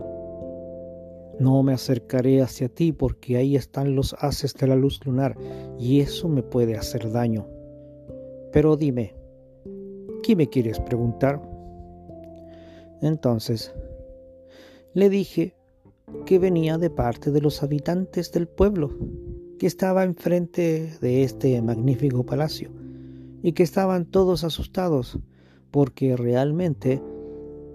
no 1.39 1.63
me 1.63 1.73
acercaré 1.73 2.41
hacia 2.41 2.69
ti 2.69 2.91
porque 2.91 3.37
ahí 3.37 3.55
están 3.55 3.95
los 3.95 4.13
haces 4.19 4.53
de 4.55 4.67
la 4.67 4.75
luz 4.75 4.99
lunar 5.05 5.37
y 5.79 6.01
eso 6.01 6.27
me 6.27 6.43
puede 6.43 6.75
hacer 6.75 7.11
daño. 7.11 7.47
Pero 8.51 8.75
dime, 8.75 9.15
¿qué 10.23 10.35
me 10.35 10.47
quieres 10.47 10.79
preguntar? 10.79 11.41
Entonces, 13.01 13.73
le 14.93 15.09
dije 15.09 15.55
que 16.25 16.39
venía 16.39 16.77
de 16.77 16.89
parte 16.89 17.31
de 17.31 17.41
los 17.41 17.63
habitantes 17.63 18.31
del 18.31 18.47
pueblo, 18.47 18.91
que 19.59 19.67
estaba 19.67 20.03
enfrente 20.03 20.97
de 21.01 21.23
este 21.23 21.61
magnífico 21.61 22.25
palacio, 22.25 22.71
y 23.43 23.53
que 23.53 23.63
estaban 23.63 24.05
todos 24.05 24.43
asustados, 24.43 25.19
porque 25.75 26.15
realmente 26.15 27.01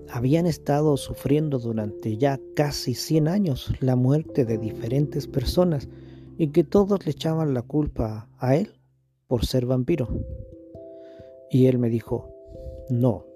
habían 0.09 0.47
estado 0.47 0.97
sufriendo 0.97 1.59
durante 1.59 2.17
ya 2.17 2.41
casi 2.57 2.95
100 2.95 3.29
años 3.29 3.75
la 3.81 3.95
muerte 3.95 4.47
de 4.47 4.57
diferentes 4.57 5.27
personas 5.27 5.87
y 6.39 6.49
que 6.49 6.65
todos 6.65 7.05
le 7.05 7.13
echaban 7.13 7.53
la 7.53 7.61
culpa 7.61 8.27
a 8.39 8.57
él 8.57 8.71
por 9.27 9.45
ser 9.45 9.67
vampiro. 9.67 10.09
Y 11.51 11.67
él 11.67 11.77
me 11.77 11.91
dijo, 11.91 12.35
no, 12.89 13.27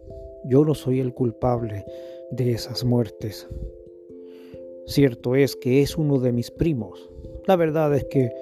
yo 0.47 0.65
no 0.65 0.75
soy 0.75 0.99
el 0.99 1.13
culpable 1.13 1.85
de 2.31 2.53
esas 2.53 2.85
muertes. 2.85 3.47
Cierto 4.87 5.35
es 5.35 5.57
que 5.57 5.83
es 5.83 5.99
uno 5.99 6.21
de 6.21 6.33
mis 6.33 6.51
primos. 6.51 7.11
La 7.47 7.57
verdad 7.57 7.95
es 7.95 8.07
que 8.07 8.33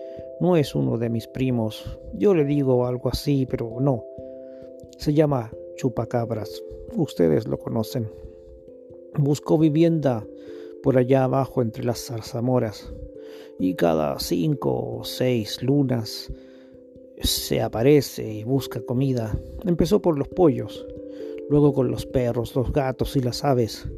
no 0.40 0.56
es 0.56 0.76
uno 0.76 0.98
de 0.98 1.10
mis 1.10 1.26
primos. 1.26 1.98
Yo 2.14 2.32
le 2.32 2.44
digo 2.44 2.86
algo 2.86 3.08
así, 3.08 3.44
pero 3.44 3.78
no. 3.80 4.04
Se 4.98 5.12
llama 5.14 5.50
Chupacabras. 5.82 6.62
Ustedes 6.94 7.48
lo 7.48 7.58
conocen. 7.58 8.08
Buscó 9.18 9.58
vivienda 9.58 10.24
por 10.80 10.96
allá 10.96 11.24
abajo 11.24 11.60
entre 11.60 11.82
las 11.82 12.06
zarzamoras 12.06 12.94
y 13.58 13.74
cada 13.74 14.16
cinco 14.20 14.98
o 14.98 15.02
seis 15.02 15.60
lunas 15.60 16.32
se 17.18 17.60
aparece 17.60 18.32
y 18.32 18.44
busca 18.44 18.80
comida. 18.82 19.36
Empezó 19.64 20.00
por 20.00 20.16
los 20.16 20.28
pollos, 20.28 20.86
luego 21.50 21.72
con 21.72 21.90
los 21.90 22.06
perros, 22.06 22.54
los 22.54 22.72
gatos 22.72 23.16
y 23.16 23.20
las 23.20 23.42
aves. 23.42 23.88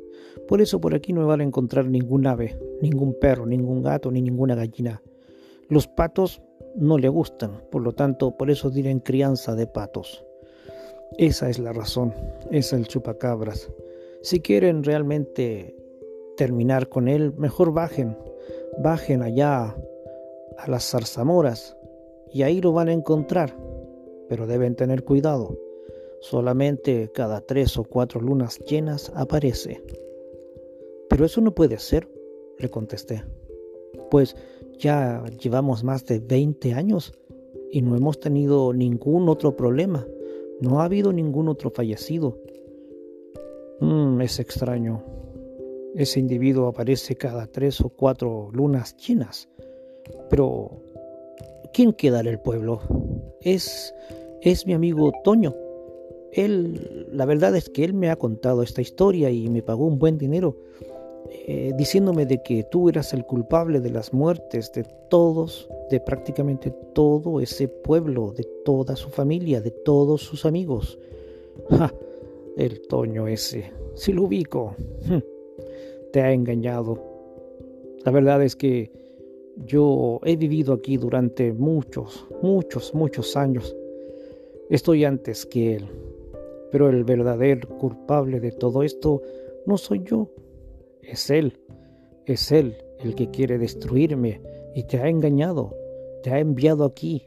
Por 0.48 0.62
eso 0.62 0.80
por 0.80 0.94
aquí 0.94 1.12
no 1.12 1.26
van 1.26 1.42
a 1.42 1.44
encontrar 1.44 1.84
ningún 1.84 2.26
ave, 2.26 2.58
ningún 2.80 3.12
perro, 3.20 3.44
ningún 3.44 3.82
gato 3.82 4.10
ni 4.10 4.22
ninguna 4.22 4.54
gallina. 4.54 5.02
Los 5.68 5.86
patos 5.86 6.40
no 6.76 6.96
le 6.96 7.10
gustan, 7.10 7.60
por 7.70 7.82
lo 7.82 7.92
tanto, 7.92 8.38
por 8.38 8.50
eso 8.50 8.70
tienen 8.70 9.00
crianza 9.00 9.54
de 9.54 9.66
patos. 9.66 10.24
Esa 11.18 11.48
es 11.48 11.60
la 11.60 11.72
razón, 11.72 12.12
es 12.50 12.72
el 12.72 12.88
chupacabras. 12.88 13.70
Si 14.22 14.40
quieren 14.40 14.82
realmente 14.82 15.76
terminar 16.36 16.88
con 16.88 17.06
él, 17.08 17.32
mejor 17.36 17.72
bajen, 17.72 18.18
bajen 18.82 19.22
allá 19.22 19.76
a 20.58 20.70
las 20.70 20.90
zarzamoras 20.90 21.76
y 22.32 22.42
ahí 22.42 22.60
lo 22.60 22.72
van 22.72 22.88
a 22.88 22.92
encontrar. 22.92 23.56
Pero 24.28 24.46
deben 24.46 24.74
tener 24.74 25.04
cuidado, 25.04 25.56
solamente 26.20 27.10
cada 27.12 27.40
tres 27.40 27.76
o 27.76 27.84
cuatro 27.84 28.20
lunas 28.20 28.58
llenas 28.60 29.12
aparece. 29.14 29.82
Pero 31.08 31.24
eso 31.24 31.40
no 31.40 31.54
puede 31.54 31.78
ser, 31.78 32.08
le 32.58 32.70
contesté, 32.70 33.22
pues 34.10 34.34
ya 34.78 35.22
llevamos 35.40 35.84
más 35.84 36.06
de 36.06 36.18
20 36.18 36.72
años 36.74 37.12
y 37.70 37.82
no 37.82 37.96
hemos 37.96 38.18
tenido 38.18 38.72
ningún 38.72 39.28
otro 39.28 39.54
problema. 39.54 40.06
No 40.60 40.80
ha 40.80 40.84
habido 40.84 41.12
ningún 41.12 41.48
otro 41.48 41.70
fallecido. 41.70 42.38
Mm, 43.80 44.20
es 44.20 44.38
extraño. 44.38 45.02
Ese 45.94 46.20
individuo 46.20 46.68
aparece 46.68 47.16
cada 47.16 47.46
tres 47.46 47.80
o 47.80 47.88
cuatro 47.88 48.50
lunas 48.52 48.96
llenas. 48.96 49.48
Pero, 50.30 50.82
¿quién 51.72 51.92
queda 51.92 52.20
en 52.20 52.26
el 52.26 52.40
pueblo? 52.40 52.80
Es, 53.40 53.94
es 54.42 54.66
mi 54.66 54.72
amigo 54.72 55.12
Toño. 55.22 55.54
Él, 56.32 57.06
la 57.12 57.26
verdad 57.26 57.54
es 57.54 57.70
que 57.70 57.84
él 57.84 57.94
me 57.94 58.10
ha 58.10 58.16
contado 58.16 58.62
esta 58.62 58.82
historia 58.82 59.30
y 59.30 59.48
me 59.48 59.62
pagó 59.62 59.86
un 59.86 59.98
buen 59.98 60.18
dinero, 60.18 60.56
eh, 61.30 61.72
diciéndome 61.76 62.26
de 62.26 62.42
que 62.42 62.64
tú 62.64 62.88
eras 62.88 63.12
el 63.12 63.24
culpable 63.24 63.80
de 63.80 63.90
las 63.90 64.12
muertes 64.12 64.72
de 64.72 64.84
todos 65.08 65.68
de 65.90 66.00
prácticamente 66.00 66.70
todo 66.92 67.40
ese 67.40 67.68
pueblo, 67.68 68.32
de 68.32 68.44
toda 68.64 68.96
su 68.96 69.10
familia, 69.10 69.60
de 69.60 69.70
todos 69.70 70.22
sus 70.22 70.44
amigos. 70.44 70.98
¡Ja! 71.70 71.92
El 72.56 72.82
Toño 72.82 73.26
ese, 73.26 73.72
si 73.94 74.12
lo 74.12 74.24
ubico, 74.24 74.76
hm, 75.08 75.18
te 76.12 76.20
ha 76.20 76.32
engañado. 76.32 77.02
La 78.04 78.12
verdad 78.12 78.42
es 78.42 78.54
que 78.54 78.92
yo 79.66 80.20
he 80.24 80.36
vivido 80.36 80.72
aquí 80.72 80.96
durante 80.96 81.52
muchos, 81.52 82.26
muchos, 82.42 82.94
muchos 82.94 83.36
años. 83.36 83.74
Estoy 84.70 85.04
antes 85.04 85.46
que 85.46 85.76
él. 85.76 85.86
Pero 86.70 86.88
el 86.88 87.04
verdadero 87.04 87.68
culpable 87.78 88.40
de 88.40 88.52
todo 88.52 88.82
esto 88.82 89.22
no 89.66 89.78
soy 89.78 90.02
yo, 90.04 90.28
es 91.08 91.30
él. 91.30 91.60
Es 92.26 92.52
él 92.52 92.76
el 93.00 93.14
que 93.14 93.30
quiere 93.30 93.58
destruirme 93.58 94.40
y 94.74 94.84
te 94.84 94.98
ha 94.98 95.08
engañado, 95.08 95.76
te 96.22 96.30
ha 96.30 96.38
enviado 96.38 96.84
aquí, 96.84 97.22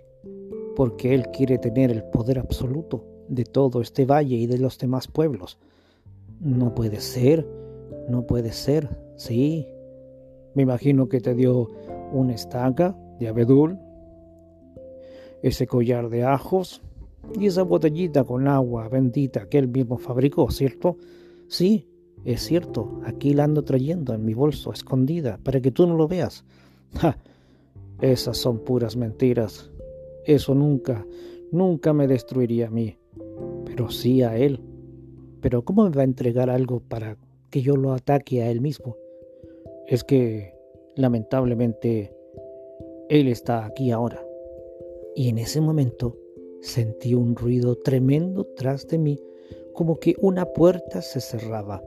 porque 0.75 1.13
Él 1.13 1.27
quiere 1.31 1.57
tener 1.57 1.91
el 1.91 2.03
poder 2.03 2.39
absoluto 2.39 3.03
de 3.27 3.45
todo 3.45 3.81
este 3.81 4.05
valle 4.05 4.35
y 4.35 4.47
de 4.47 4.57
los 4.57 4.77
demás 4.77 5.07
pueblos. 5.07 5.57
No 6.39 6.75
puede 6.75 6.99
ser, 6.99 7.47
no 8.09 8.27
puede 8.27 8.51
ser, 8.51 8.89
sí. 9.15 9.67
Me 10.53 10.63
imagino 10.63 11.07
que 11.09 11.19
te 11.19 11.33
dio 11.33 11.69
una 12.11 12.33
estaca 12.33 12.95
de 13.19 13.27
abedul, 13.27 13.79
ese 15.41 15.67
collar 15.67 16.09
de 16.09 16.23
ajos 16.23 16.81
y 17.39 17.47
esa 17.47 17.63
botellita 17.63 18.23
con 18.23 18.47
agua 18.47 18.87
bendita 18.89 19.47
que 19.49 19.57
él 19.57 19.67
mismo 19.67 19.97
fabricó, 19.97 20.49
¿cierto? 20.51 20.97
Sí, 21.47 21.87
es 22.25 22.41
cierto, 22.41 22.99
aquí 23.05 23.33
la 23.33 23.45
ando 23.45 23.63
trayendo 23.63 24.13
en 24.13 24.25
mi 24.25 24.33
bolso, 24.33 24.73
escondida, 24.73 25.39
para 25.43 25.61
que 25.61 25.71
tú 25.71 25.87
no 25.87 25.95
lo 25.95 26.07
veas. 26.07 26.43
¡Ja! 26.95 27.17
Esas 28.01 28.37
son 28.37 28.59
puras 28.59 28.95
mentiras. 28.95 29.71
Eso 30.25 30.53
nunca, 30.53 31.05
nunca 31.51 31.93
me 31.93 32.07
destruiría 32.07 32.67
a 32.67 32.71
mí, 32.71 32.97
pero 33.65 33.89
sí 33.89 34.21
a 34.23 34.37
él. 34.37 34.61
Pero 35.41 35.63
¿cómo 35.63 35.83
me 35.85 35.95
va 35.95 36.01
a 36.01 36.05
entregar 36.05 36.49
algo 36.49 36.81
para 36.81 37.17
que 37.49 37.61
yo 37.61 37.75
lo 37.75 37.93
ataque 37.93 38.43
a 38.43 38.51
él 38.51 38.61
mismo? 38.61 38.97
Es 39.87 40.03
que, 40.03 40.53
lamentablemente, 40.95 42.13
él 43.09 43.29
está 43.29 43.65
aquí 43.65 43.91
ahora. 43.91 44.21
Y 45.15 45.29
en 45.29 45.37
ese 45.37 45.61
momento 45.61 46.17
sentí 46.61 47.13
un 47.13 47.35
ruido 47.35 47.77
tremendo 47.77 48.45
tras 48.55 48.87
de 48.87 48.97
mí, 48.97 49.19
como 49.73 49.97
que 49.99 50.15
una 50.19 50.45
puerta 50.45 51.01
se 51.01 51.21
cerraba. 51.21 51.81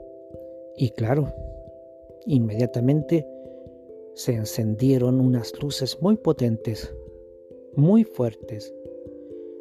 Y 0.75 0.91
claro, 0.91 1.33
inmediatamente 2.25 3.27
se 4.13 4.33
encendieron 4.33 5.19
unas 5.19 5.53
luces 5.61 5.97
muy 6.01 6.17
potentes, 6.17 6.93
muy 7.75 8.03
fuertes, 8.03 8.73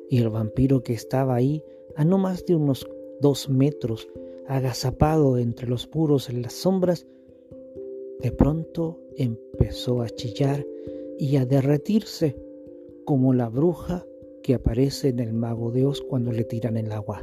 y 0.09 0.19
el 0.19 0.29
vampiro 0.29 0.83
que 0.83 0.93
estaba 0.93 1.35
ahí, 1.35 1.65
a 1.95 2.05
no 2.05 2.19
más 2.19 2.45
de 2.47 2.57
unos 2.57 2.89
dos 3.21 3.49
metros, 3.49 4.09
agazapado 4.47 5.39
entre 5.39 5.69
los 5.69 5.89
muros 5.95 6.29
en 6.29 6.43
las 6.43 6.55
sombras, 6.55 7.07
de 8.19 8.33
pronto 8.33 8.99
empezó 9.17 10.03
a 10.03 10.09
chillar 10.09 10.67
y 11.19 11.37
a 11.37 11.47
derretirse 11.47 12.37
como 13.05 13.33
la 13.33 13.49
bruja 13.49 14.05
que 14.43 14.55
aparece 14.55 15.09
en 15.09 15.21
el 15.21 15.33
mago 15.33 15.71
de 15.71 15.87
Oz 15.87 16.01
cuando 16.03 16.33
le 16.33 16.45
tiran 16.45 16.77
el 16.77 16.93
agua. 16.93 17.23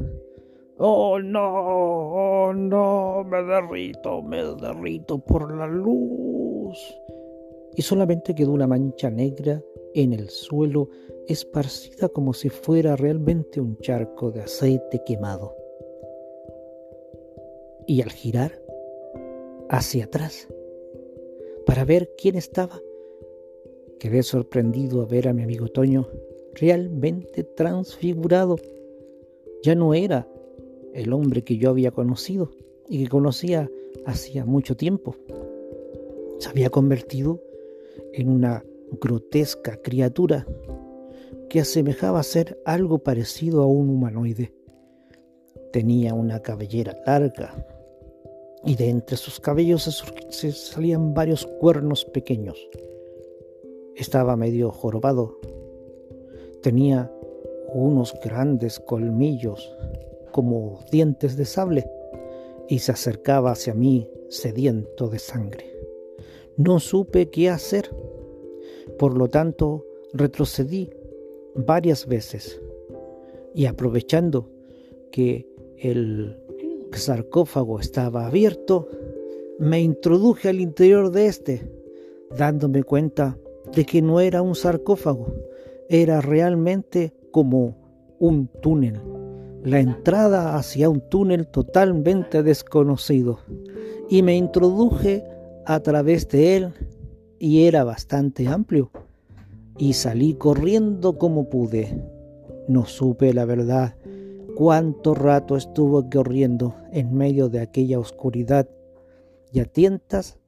Oh 0.80 1.20
no, 1.20 2.50
oh 2.50 2.54
no, 2.54 3.24
me 3.24 3.44
derrito, 3.44 4.22
me 4.22 4.44
derrito 4.44 5.18
por 5.18 5.52
la 5.56 5.66
luz 5.68 6.78
y 7.78 7.84
solamente 7.84 8.34
quedó 8.34 8.54
una 8.54 8.68
mancha 8.68 9.10
negra 9.12 9.64
en 9.94 10.12
el 10.12 10.30
suelo 10.30 10.90
esparcida 11.28 12.10
como 12.10 12.34
si 12.34 12.50
fuera 12.50 12.96
realmente 12.96 13.62
un 13.62 13.78
charco 13.78 14.32
de 14.32 14.42
aceite 14.42 15.04
quemado. 15.06 15.56
Y 17.86 18.02
al 18.02 18.12
girar 18.12 18.52
hacia 19.70 20.06
atrás 20.06 20.48
para 21.68 21.86
ver 21.86 22.10
quién 22.18 22.36
estaba, 22.36 22.82
quedé 24.00 24.24
sorprendido 24.24 25.02
a 25.02 25.06
ver 25.06 25.28
a 25.28 25.34
mi 25.34 25.44
amigo 25.44 25.68
Toño 25.68 26.08
realmente 26.54 27.44
transfigurado. 27.44 28.56
Ya 29.62 29.76
no 29.76 29.94
era 29.94 30.28
el 30.98 31.14
hombre 31.14 31.44
que 31.44 31.58
yo 31.58 31.70
había 31.70 31.92
conocido 31.92 32.52
y 32.90 33.04
que 33.04 33.10
conocía 33.10 33.70
hacía 34.06 34.46
mucho 34.46 34.76
tiempo. 34.76 35.16
Se 36.40 36.50
había 36.50 36.70
convertido 36.70 37.42
en 38.14 38.30
una 38.30 38.64
grotesca 39.00 39.78
criatura 39.82 40.48
que 41.50 41.60
asemejaba 41.60 42.24
ser 42.24 42.60
algo 42.66 43.00
parecido 43.00 43.62
a 43.62 43.68
un 43.68 43.90
humanoide. 43.90 44.54
Tenía 45.72 46.14
una 46.16 46.42
cabellera 46.42 46.98
larga 47.06 47.54
y 48.66 48.76
de 48.76 48.90
entre 48.90 49.18
sus 49.18 49.40
cabellos 49.40 50.04
se, 50.30 50.52
salían 50.52 51.14
varios 51.14 51.46
cuernos 51.46 52.06
pequeños. 52.06 52.58
Estaba 53.96 54.36
medio 54.36 54.72
jorobado. 54.72 55.40
Tenía 56.64 57.12
unos 57.74 58.16
grandes 58.24 58.80
colmillos 58.80 59.72
como 60.32 60.80
dientes 60.92 61.38
de 61.38 61.46
sable 61.46 61.90
y 62.68 62.80
se 62.80 62.92
acercaba 62.92 63.52
hacia 63.52 63.74
mí 63.74 64.10
sediento 64.30 65.10
de 65.10 65.20
sangre. 65.20 65.74
No 66.58 66.80
supe 66.80 67.30
qué 67.30 67.50
hacer. 67.50 67.90
Por 68.98 69.18
lo 69.18 69.28
tanto, 69.28 69.86
retrocedí 70.14 70.90
varias 71.56 72.08
veces 72.08 72.62
y 73.54 73.66
aprovechando 73.66 74.50
que 75.12 75.48
el 75.78 76.38
sarcófago 76.94 77.80
estaba 77.80 78.28
abierto, 78.28 78.88
me 79.60 79.82
introduje 79.82 80.50
al 80.50 80.60
interior 80.60 81.12
de 81.12 81.28
este, 81.28 81.72
dándome 82.36 82.84
cuenta 82.84 83.38
de 83.76 83.86
que 83.86 84.02
no 84.02 84.20
era 84.20 84.42
un 84.42 84.56
sarcófago, 84.56 85.34
era 85.90 86.22
realmente 86.22 87.14
como 87.32 88.16
un 88.20 88.48
túnel, 88.48 89.00
la 89.64 89.80
entrada 89.80 90.56
hacia 90.56 90.90
un 90.90 91.02
túnel 91.02 91.48
totalmente 91.48 92.44
desconocido, 92.44 93.40
y 94.10 94.22
me 94.22 94.36
introduje 94.36 95.24
a 95.66 95.80
través 95.82 96.28
de 96.30 96.58
él 96.58 96.74
y 97.40 97.64
era 97.64 97.84
bastante 97.84 98.48
amplio, 98.48 98.92
y 99.78 99.94
salí 99.94 100.34
corriendo 100.34 101.18
como 101.18 101.50
pude. 101.50 102.02
No 102.68 102.86
supe 102.86 103.34
la 103.34 103.46
verdad 103.46 103.96
cuánto 104.56 105.14
rato 105.14 105.56
estuvo 105.56 106.10
corriendo 106.10 106.74
en 106.92 107.14
medio 107.14 107.48
de 107.48 107.60
aquella 107.60 108.00
oscuridad 108.00 108.68
y 109.54 109.60
a 109.60 109.66
tientas 109.66 110.40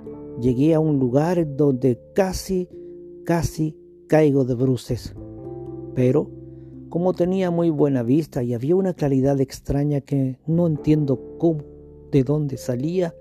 llegué 0.41 0.73
a 0.73 0.79
un 0.79 0.97
lugar 0.97 1.55
donde 1.55 2.01
casi, 2.15 2.67
casi 3.23 3.77
caigo 4.07 4.45
de 4.45 4.55
bruces. 4.55 5.13
Pero, 5.93 6.31
como 6.89 7.13
tenía 7.13 7.51
muy 7.51 7.69
buena 7.69 8.03
vista 8.03 8.43
y 8.43 8.53
había 8.53 8.75
una 8.75 8.93
claridad 8.93 9.39
extraña 9.39 10.01
que 10.01 10.37
no 10.47 10.67
entiendo 10.67 11.37
cómo, 11.37 11.63
de 12.11 12.23
dónde 12.23 12.57
salía, 12.57 13.13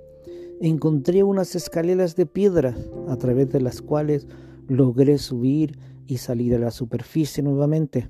encontré 0.61 1.23
unas 1.23 1.55
escaleras 1.55 2.17
de 2.17 2.27
piedra 2.27 2.77
a 3.09 3.17
través 3.17 3.51
de 3.51 3.61
las 3.61 3.83
cuales 3.83 4.27
logré 4.67 5.19
subir 5.19 5.79
y 6.07 6.19
salir 6.19 6.55
a 6.55 6.59
la 6.59 6.71
superficie 6.71 7.43
nuevamente. 7.43 8.09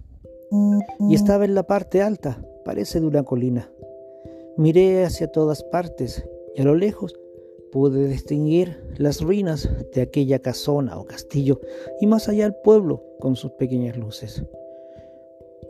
Y 1.09 1.15
estaba 1.15 1.45
en 1.45 1.55
la 1.55 1.65
parte 1.65 2.01
alta, 2.03 2.43
parece 2.65 3.01
de 3.01 3.07
una 3.07 3.23
colina. 3.23 3.71
Miré 4.57 5.05
hacia 5.05 5.31
todas 5.31 5.63
partes 5.65 6.25
y 6.57 6.63
a 6.63 6.65
lo 6.65 6.75
lejos 6.75 7.15
pude 7.71 8.09
distinguir 8.09 8.83
las 8.97 9.21
ruinas 9.21 9.69
de 9.95 10.03
aquella 10.03 10.39
casona 10.39 10.99
o 10.99 11.05
castillo 11.05 11.61
y 12.01 12.07
más 12.07 12.29
allá 12.29 12.47
el 12.47 12.55
pueblo 12.55 13.05
con 13.21 13.37
sus 13.37 13.53
pequeñas 13.53 13.97
luces. 13.97 14.43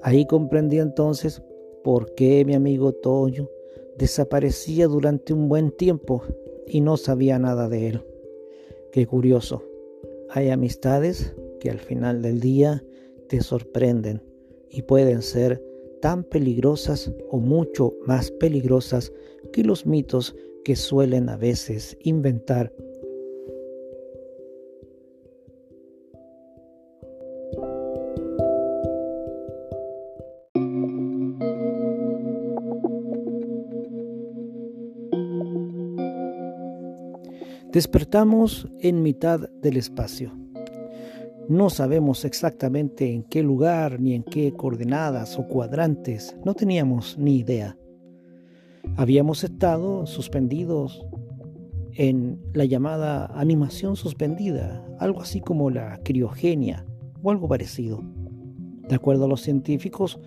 Ahí 0.02 0.26
comprendí 0.26 0.78
entonces 0.78 1.42
por 1.82 2.14
qué 2.14 2.44
mi 2.44 2.54
amigo 2.54 2.92
Toño 2.92 3.48
desaparecía 3.96 4.86
durante 4.86 5.32
un 5.32 5.48
buen 5.48 5.70
tiempo 5.72 6.22
y 6.66 6.80
no 6.80 6.96
sabía 6.96 7.38
nada 7.38 7.68
de 7.68 7.88
él. 7.88 8.04
Qué 8.92 9.06
curioso. 9.06 9.62
Hay 10.30 10.50
amistades 10.50 11.34
que 11.60 11.70
al 11.70 11.78
final 11.78 12.22
del 12.22 12.40
día 12.40 12.84
te 13.28 13.40
sorprenden 13.40 14.22
y 14.70 14.82
pueden 14.82 15.22
ser 15.22 15.62
tan 16.00 16.24
peligrosas 16.24 17.12
o 17.30 17.38
mucho 17.38 17.94
más 18.06 18.30
peligrosas 18.30 19.12
que 19.52 19.64
los 19.64 19.86
mitos 19.86 20.36
que 20.64 20.76
suelen 20.76 21.28
a 21.28 21.36
veces 21.36 21.96
inventar. 22.02 22.72
Despertamos 37.78 38.66
en 38.80 39.02
mitad 39.02 39.38
del 39.62 39.76
espacio. 39.76 40.32
No 41.48 41.70
sabemos 41.70 42.24
exactamente 42.24 43.14
en 43.14 43.22
qué 43.22 43.44
lugar 43.44 44.00
ni 44.00 44.14
en 44.14 44.24
qué 44.24 44.52
coordenadas 44.52 45.38
o 45.38 45.46
cuadrantes, 45.46 46.36
no 46.44 46.54
teníamos 46.54 47.16
ni 47.18 47.36
idea. 47.36 47.78
Habíamos 48.96 49.44
estado 49.44 50.06
suspendidos 50.06 51.06
en 51.92 52.42
la 52.52 52.64
llamada 52.64 53.26
animación 53.26 53.94
suspendida, 53.94 54.84
algo 54.98 55.20
así 55.20 55.40
como 55.40 55.70
la 55.70 56.00
criogenia 56.02 56.84
o 57.22 57.30
algo 57.30 57.46
parecido. 57.46 58.02
De 58.88 58.96
acuerdo 58.96 59.26
a 59.26 59.28
los 59.28 59.42
científicos, 59.42 60.18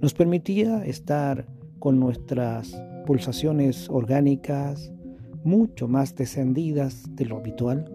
nos 0.00 0.14
permitía 0.14 0.84
estar 0.84 1.48
con 1.80 1.98
nuestras 1.98 2.80
pulsaciones 3.04 3.90
orgánicas 3.90 4.92
mucho 5.44 5.88
más 5.88 6.14
descendidas 6.14 7.04
de 7.14 7.24
lo 7.26 7.38
habitual 7.38 7.90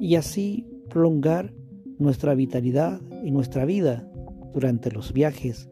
y 0.00 0.16
así 0.16 0.66
prolongar 0.88 1.52
nuestra 1.98 2.34
vitalidad 2.34 3.00
y 3.22 3.30
nuestra 3.30 3.64
vida 3.64 4.08
durante 4.52 4.90
los 4.90 5.12
viajes 5.12 5.68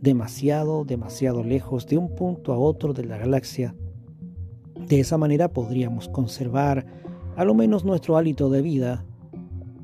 demasiado, 0.00 0.84
demasiado 0.84 1.44
lejos 1.44 1.86
de 1.86 1.98
un 1.98 2.14
punto 2.14 2.52
a 2.52 2.58
otro 2.58 2.92
de 2.92 3.04
la 3.04 3.18
galaxia. 3.18 3.74
De 4.88 5.00
esa 5.00 5.18
manera 5.18 5.52
podríamos 5.52 6.08
conservar 6.08 6.86
a 7.36 7.44
lo 7.44 7.54
menos 7.54 7.84
nuestro 7.84 8.16
hálito 8.16 8.48
de 8.50 8.62
vida 8.62 9.04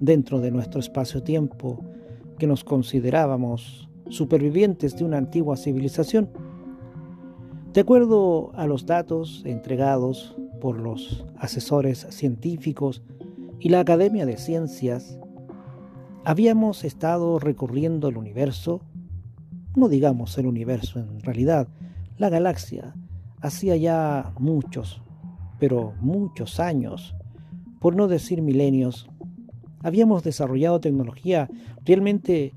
dentro 0.00 0.40
de 0.40 0.50
nuestro 0.50 0.80
espacio-tiempo 0.80 1.84
que 2.38 2.46
nos 2.46 2.64
considerábamos 2.64 3.88
supervivientes 4.08 4.96
de 4.96 5.04
una 5.04 5.18
antigua 5.18 5.56
civilización. 5.56 6.30
De 7.76 7.82
acuerdo 7.82 8.52
a 8.54 8.66
los 8.66 8.86
datos 8.86 9.42
entregados 9.44 10.34
por 10.62 10.80
los 10.80 11.26
asesores 11.36 12.06
científicos 12.08 13.02
y 13.60 13.68
la 13.68 13.80
Academia 13.80 14.24
de 14.24 14.38
Ciencias, 14.38 15.18
Habíamos 16.24 16.84
estado 16.84 17.38
recorriendo 17.38 18.08
el 18.08 18.16
universo, 18.16 18.80
no 19.76 19.90
digamos 19.90 20.38
el 20.38 20.46
universo 20.46 21.00
en 21.00 21.20
realidad, 21.20 21.68
la 22.16 22.30
galaxia, 22.30 22.94
hacía 23.42 23.76
ya 23.76 24.32
muchos, 24.38 25.02
pero 25.60 25.92
muchos 26.00 26.58
años, 26.60 27.14
por 27.78 27.94
no 27.94 28.08
decir 28.08 28.40
milenios, 28.40 29.06
habíamos 29.82 30.24
desarrollado 30.24 30.80
tecnología 30.80 31.50
realmente 31.84 32.54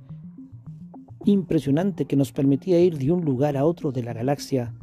impresionante 1.26 2.06
que 2.06 2.16
nos 2.16 2.32
permitía 2.32 2.80
ir 2.80 2.98
de 2.98 3.12
un 3.12 3.26
lugar 3.26 3.58
a 3.58 3.66
otro 3.66 3.92
de 3.92 4.02
la 4.02 4.14
galaxia 4.14 4.74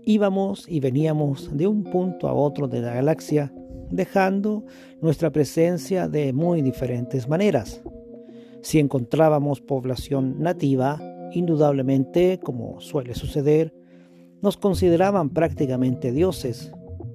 íbamos 0.05 0.67
y 0.67 0.79
veníamos 0.79 1.55
de 1.55 1.67
un 1.67 1.83
punto 1.83 2.27
a 2.27 2.33
otro 2.33 2.67
de 2.67 2.81
la 2.81 2.93
galaxia, 2.93 3.53
dejando 3.89 4.65
nuestra 5.01 5.31
presencia 5.31 6.07
de 6.07 6.33
muy 6.33 6.61
diferentes 6.61 7.27
maneras. 7.27 7.81
Si 8.61 8.79
encontrábamos 8.79 9.61
población 9.61 10.35
nativa, 10.39 10.99
indudablemente, 11.33 12.39
como 12.43 12.79
suele 12.81 13.15
suceder, 13.15 13.73
nos 14.41 14.57
consideraban 14.57 15.29
prácticamente 15.29 16.11
dioses 16.11 16.71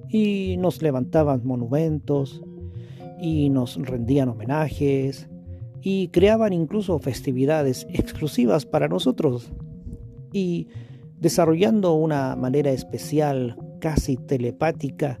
y 0.09 0.55
nos 0.57 0.81
levantaban 0.81 1.45
monumentos 1.45 2.41
y 3.19 3.49
nos 3.49 3.75
rendían 3.77 4.29
homenajes 4.29 5.27
y 5.81 6.09
creaban 6.09 6.53
incluso 6.53 6.99
festividades 6.99 7.87
exclusivas 7.93 8.65
para 8.65 8.87
nosotros. 8.87 9.51
Y 10.33 10.67
desarrollando 11.19 11.93
una 11.93 12.35
manera 12.35 12.71
especial, 12.71 13.57
casi 13.79 14.17
telepática, 14.17 15.19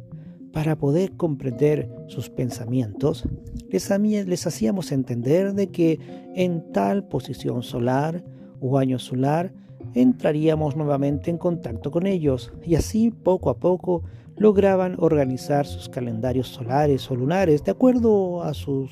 para 0.51 0.75
poder 0.75 1.11
comprender 1.11 1.89
sus 2.07 2.29
pensamientos, 2.29 3.27
les, 3.69 4.47
hacíamos 4.47 4.91
entender 4.91 5.53
de 5.53 5.67
que 5.67 5.99
en 6.35 6.71
tal 6.71 7.07
posición 7.07 7.63
solar 7.63 8.23
o 8.59 8.77
año 8.77 8.97
solar 8.97 9.53
entraríamos 9.93 10.75
nuevamente 10.75 11.29
en 11.29 11.37
contacto 11.37 11.91
con 11.91 12.07
ellos 12.07 12.51
y 12.65 12.75
así 12.75 13.11
poco 13.11 13.49
a 13.49 13.57
poco 13.57 14.03
lograban 14.37 14.95
organizar 14.99 15.65
sus 15.65 15.89
calendarios 15.89 16.47
solares 16.47 17.09
o 17.09 17.15
lunares 17.15 17.63
de 17.63 17.71
acuerdo 17.71 18.43
a 18.43 18.53
sus 18.53 18.91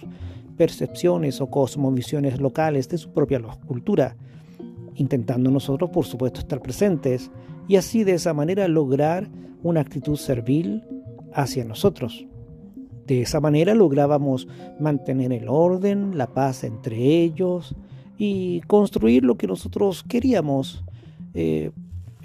percepciones 0.58 1.42
o 1.42 1.48
cosmovisiones 1.48 2.40
locales 2.40 2.90
de 2.90 2.98
su 2.98 3.12
propia 3.12 3.42
cultura, 3.68 4.16
intentando 4.96 5.52
nosotros 5.52 5.90
por 5.90 6.06
supuesto 6.06 6.40
estar 6.40 6.62
presentes 6.62 7.32
y 7.68 7.76
así 7.76 8.04
de 8.04 8.14
esa 8.14 8.34
manera 8.34 8.68
lograr 8.68 9.30
una 9.64 9.82
actitud 9.82 10.16
servil 10.16 10.84
hacia 11.34 11.66
nosotros. 11.66 12.26
De 13.06 13.22
esa 13.22 13.40
manera 13.40 13.76
lográbamos 13.76 14.48
mantener 14.80 15.32
el 15.32 15.48
orden, 15.48 16.18
la 16.18 16.28
paz 16.28 16.64
entre 16.64 16.96
ellos 16.96 17.76
y 18.18 18.62
construir 18.62 19.24
lo 19.24 19.36
que 19.36 19.48
nosotros 19.48 20.04
queríamos, 20.04 20.84
eh, 21.34 21.72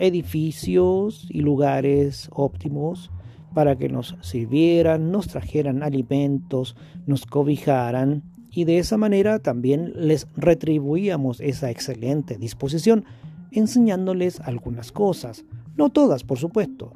edificios 0.00 1.26
y 1.28 1.42
lugares 1.42 2.28
óptimos 2.32 3.10
para 3.54 3.76
que 3.76 3.88
nos 3.88 4.16
sirvieran, 4.22 5.12
nos 5.12 5.28
trajeran 5.28 5.82
alimentos, 5.82 6.74
nos 7.06 7.26
cobijaran 7.26 8.22
y 8.50 8.64
de 8.64 8.78
esa 8.78 8.96
manera 8.96 9.38
también 9.38 9.92
les 9.94 10.26
retribuíamos 10.36 11.40
esa 11.40 11.70
excelente 11.70 12.36
disposición 12.38 13.04
enseñándoles 13.52 14.40
algunas 14.40 14.90
cosas, 14.90 15.44
no 15.76 15.90
todas 15.90 16.24
por 16.24 16.38
supuesto, 16.38 16.92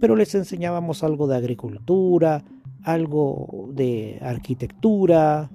pero 0.00 0.16
les 0.16 0.34
enseñábamos 0.34 1.04
algo 1.04 1.26
de 1.26 1.36
agricultura, 1.36 2.42
algo 2.82 3.68
de 3.72 4.18
arquitectura, 4.22 5.50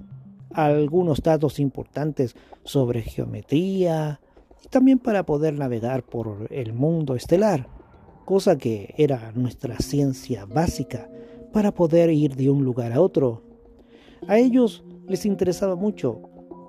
algunos 0.52 1.22
datos 1.22 1.58
importantes 1.58 2.36
sobre 2.62 3.02
geometría 3.02 4.20
y 4.64 4.68
también 4.68 4.98
para 4.98 5.24
poder 5.24 5.54
navegar 5.58 6.04
por 6.04 6.48
el 6.50 6.72
mundo 6.72 7.14
estelar, 7.14 7.68
cosa 8.24 8.56
que 8.56 8.94
era 8.96 9.32
nuestra 9.32 9.78
ciencia 9.78 10.44
básica 10.46 11.10
para 11.52 11.72
poder 11.72 12.10
ir 12.10 12.36
de 12.36 12.50
un 12.50 12.64
lugar 12.64 12.92
a 12.92 13.00
otro. 13.00 13.42
A 14.26 14.38
ellos 14.38 14.84
les 15.08 15.26
interesaba 15.26 15.76
mucho 15.76 16.22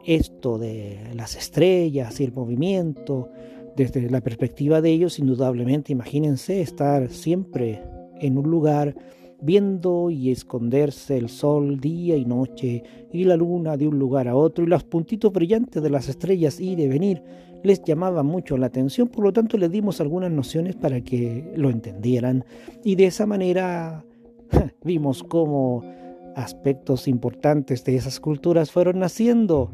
esto 0.06 0.58
de 0.58 1.12
las 1.16 1.36
estrellas 1.36 2.20
y 2.20 2.26
el 2.26 2.34
movimiento, 2.34 3.30
desde 3.76 4.10
la 4.10 4.22
perspectiva 4.22 4.82
de 4.82 4.92
ellos, 4.92 5.18
indudablemente, 5.18 5.92
imagínense 5.92 6.62
estar 6.62 7.10
siempre 7.10 7.82
en 8.20 8.38
un 8.38 8.50
lugar 8.50 8.96
viendo 9.42 10.10
y 10.10 10.32
esconderse 10.32 11.18
el 11.18 11.28
sol 11.28 11.80
día 11.80 12.16
y 12.16 12.24
noche 12.24 12.84
y 13.12 13.26
la 13.26 13.36
luna 13.36 13.76
de 13.76 13.88
un 13.88 14.00
lugar 14.00 14.28
a 14.28 14.36
otro 14.36 14.64
y 14.64 14.68
los 14.68 14.84
puntitos 14.84 15.34
brillantes 15.34 15.84
de 15.84 15.90
las 15.90 16.08
estrellas 16.08 16.60
ir 16.60 16.80
y 16.80 16.88
venir 16.88 17.22
les 17.64 17.82
llamaba 17.84 18.24
mucho 18.24 18.58
la 18.58 18.68
atención, 18.68 19.08
por 19.08 19.24
lo 19.24 19.34
tanto 19.34 19.58
les 19.58 19.72
dimos 19.72 20.02
algunas 20.02 20.32
nociones 20.32 20.76
para 20.76 21.02
que 21.02 21.52
lo 21.56 21.70
entendieran. 21.70 22.46
Y 22.84 22.96
de 22.96 23.06
esa 23.06 23.26
manera 23.26 24.06
vimos 24.84 25.24
cómo 25.24 25.84
aspectos 26.36 27.08
importantes 27.08 27.84
de 27.84 27.96
esas 27.96 28.20
culturas 28.20 28.72
fueron 28.72 29.00
naciendo. 29.00 29.72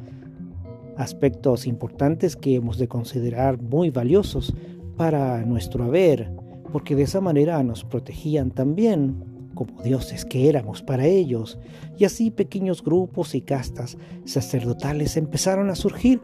Aspectos 0.97 1.65
importantes 1.65 2.35
que 2.35 2.55
hemos 2.55 2.77
de 2.77 2.87
considerar 2.87 3.61
muy 3.61 3.89
valiosos 3.89 4.53
para 4.97 5.43
nuestro 5.45 5.85
haber, 5.85 6.31
porque 6.71 6.95
de 6.95 7.03
esa 7.03 7.21
manera 7.21 7.63
nos 7.63 7.85
protegían 7.85 8.51
también 8.51 9.23
como 9.55 9.81
dioses 9.81 10.23
que 10.23 10.47
éramos 10.47 10.81
para 10.81 11.05
ellos, 11.05 11.59
y 11.97 12.05
así 12.05 12.31
pequeños 12.31 12.83
grupos 12.83 13.35
y 13.35 13.41
castas 13.41 13.97
sacerdotales 14.23 15.17
empezaron 15.17 15.69
a 15.69 15.75
surgir 15.75 16.21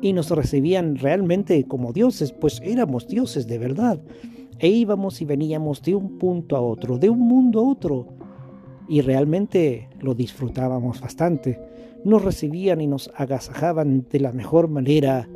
y 0.00 0.12
nos 0.12 0.30
recibían 0.30 0.96
realmente 0.96 1.64
como 1.64 1.92
dioses, 1.92 2.32
pues 2.32 2.60
éramos 2.64 3.06
dioses 3.06 3.46
de 3.46 3.58
verdad, 3.58 4.00
e 4.58 4.68
íbamos 4.68 5.20
y 5.20 5.24
veníamos 5.24 5.82
de 5.82 5.94
un 5.94 6.18
punto 6.18 6.56
a 6.56 6.60
otro, 6.60 6.98
de 6.98 7.10
un 7.10 7.20
mundo 7.20 7.60
a 7.60 7.68
otro, 7.68 8.06
y 8.88 9.00
realmente 9.00 9.88
lo 10.00 10.14
disfrutábamos 10.14 11.00
bastante 11.00 11.58
nos 12.06 12.24
recibían 12.24 12.80
y 12.80 12.86
nos 12.86 13.10
agasajaban 13.16 14.06
de 14.08 14.20
la 14.20 14.32
mejor 14.32 14.68
manera, 14.68 15.28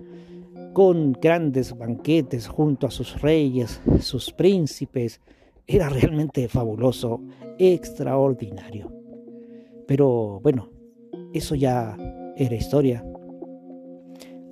con 0.73 1.13
grandes 1.13 1.77
banquetes 1.77 2.47
junto 2.47 2.87
a 2.87 2.93
sus 2.93 3.21
reyes, 3.21 3.81
sus 4.01 4.33
príncipes. 4.33 5.21
Era 5.67 5.89
realmente 5.89 6.47
fabuloso, 6.47 7.23
extraordinario. 7.59 8.93
Pero 9.89 10.39
bueno, 10.45 10.71
eso 11.33 11.57
ya 11.57 11.97
era 12.37 12.55
historia. 12.55 13.05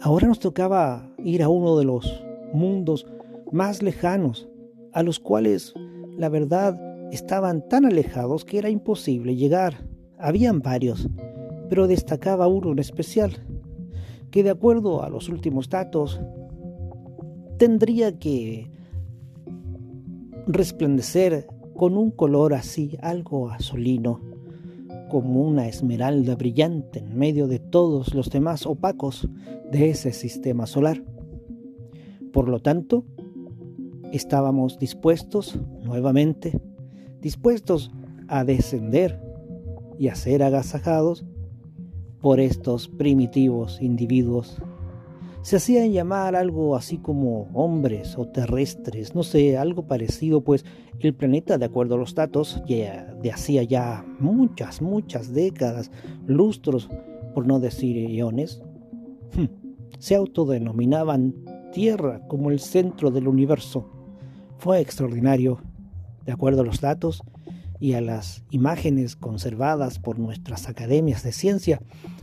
Ahora 0.00 0.28
nos 0.28 0.38
tocaba 0.38 1.10
ir 1.18 1.42
a 1.42 1.48
uno 1.48 1.76
de 1.76 1.84
los 1.84 2.24
mundos 2.52 3.04
más 3.50 3.82
lejanos, 3.82 4.48
a 4.92 5.02
los 5.02 5.18
cuales 5.18 5.74
la 6.16 6.28
verdad 6.28 6.78
estaban 7.10 7.68
tan 7.68 7.84
alejados 7.84 8.44
que 8.44 8.58
era 8.58 8.70
imposible 8.70 9.34
llegar. 9.34 9.84
Habían 10.16 10.60
varios, 10.60 11.08
pero 11.68 11.88
destacaba 11.88 12.46
uno 12.46 12.70
en 12.70 12.78
especial, 12.78 13.32
que 14.30 14.44
de 14.44 14.50
acuerdo 14.50 15.02
a 15.02 15.08
los 15.08 15.28
últimos 15.28 15.68
datos, 15.68 16.20
tendría 17.56 18.20
que 18.20 18.70
resplandecer 20.46 21.48
con 21.74 21.96
un 21.96 22.12
color 22.12 22.54
así, 22.54 22.96
algo 23.02 23.50
azulino, 23.50 24.20
como 25.08 25.42
una 25.42 25.68
esmeralda 25.68 26.36
brillante 26.36 27.00
en 27.00 27.16
medio 27.16 27.48
de 27.48 27.58
todos 27.58 28.14
los 28.14 28.30
demás 28.30 28.66
opacos 28.66 29.28
de 29.70 29.90
ese 29.90 30.12
sistema 30.12 30.66
solar. 30.66 31.02
Por 32.32 32.48
lo 32.48 32.60
tanto, 32.60 33.04
estábamos 34.12 34.78
dispuestos, 34.78 35.58
nuevamente, 35.82 36.60
dispuestos 37.20 37.90
a 38.28 38.44
descender 38.44 39.20
y 39.98 40.08
a 40.08 40.14
ser 40.14 40.42
agasajados 40.42 41.24
por 42.20 42.40
estos 42.40 42.88
primitivos 42.88 43.80
individuos. 43.80 44.60
Se 45.42 45.56
hacían 45.56 45.92
llamar 45.92 46.36
algo 46.36 46.76
así 46.76 46.98
como 46.98 47.48
hombres 47.54 48.18
o 48.18 48.26
terrestres, 48.26 49.14
no 49.14 49.22
sé, 49.22 49.56
algo 49.56 49.86
parecido, 49.86 50.42
pues 50.42 50.64
el 51.00 51.14
planeta, 51.14 51.58
de 51.58 51.64
acuerdo 51.64 51.94
a 51.94 51.98
los 51.98 52.14
datos, 52.14 52.60
ya 52.66 53.14
de 53.22 53.32
hacía 53.32 53.62
ya 53.62 54.04
muchas, 54.18 54.82
muchas 54.82 55.32
décadas, 55.32 55.90
lustros, 56.26 56.88
por 57.34 57.46
no 57.46 57.60
decir 57.60 57.96
eones, 57.96 58.62
hmm, 59.36 59.44
se 59.98 60.16
autodenominaban 60.16 61.34
Tierra 61.72 62.26
como 62.28 62.50
el 62.50 62.60
centro 62.60 63.10
del 63.10 63.28
universo. 63.28 63.88
Fue 64.58 64.80
extraordinario. 64.80 65.60
De 66.24 66.32
acuerdo 66.32 66.62
a 66.62 66.64
los 66.64 66.80
datos 66.80 67.22
y 67.78 67.92
a 67.92 68.00
las 68.00 68.44
imágenes 68.50 69.16
conservadas 69.16 69.98
por 69.98 70.18
nuestras 70.18 70.68
academias 70.68 71.22
de 71.22 71.32
ciencia, 71.32 71.80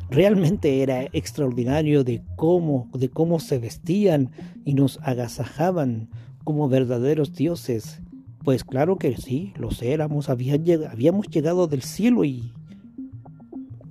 realmente 0.10 0.82
era 0.82 1.04
extraordinario 1.14 2.04
de 2.04 2.24
cómo, 2.36 2.90
de 2.94 3.10
cómo 3.10 3.40
se 3.40 3.60
vestían 3.60 4.32
y 4.64 4.74
nos 4.74 5.00
agasajaban 5.02 6.10
como 6.44 6.70
verdaderos 6.70 7.34
dioses. 7.34 8.02
Pues 8.44 8.64
claro 8.64 8.98
que 8.98 9.18
sí, 9.18 9.54
los 9.58 9.82
éramos, 9.82 10.30
habíamos 10.30 11.28
llegado 11.28 11.68
del 11.68 11.82
cielo 11.82 12.24
y 12.24 12.54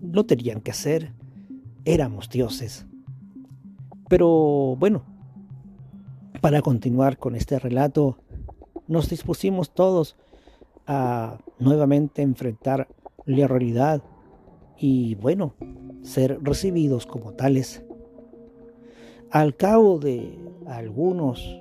no 0.01 0.25
tenían 0.25 0.61
que 0.61 0.71
hacer, 0.71 1.13
éramos 1.85 2.29
dioses. 2.31 2.87
Pero 4.09 4.77
bueno, 4.79 5.03
para 6.41 6.63
continuar 6.63 7.19
con 7.19 7.35
este 7.35 7.59
relato, 7.59 8.19
nos 8.87 9.09
dispusimos 9.09 9.75
todos 9.75 10.17
a 10.87 11.39
nuevamente 11.59 12.23
enfrentar 12.23 12.89
la 13.25 13.49
realidad 13.49 14.03
y 14.79 15.15
bueno, 15.17 15.55
ser 16.05 16.39
recibidos 16.43 17.07
como 17.07 17.33
tales. 17.33 17.83
Al 19.31 19.57
cabo 19.57 19.99
de 19.99 20.39
algunos 20.67 21.61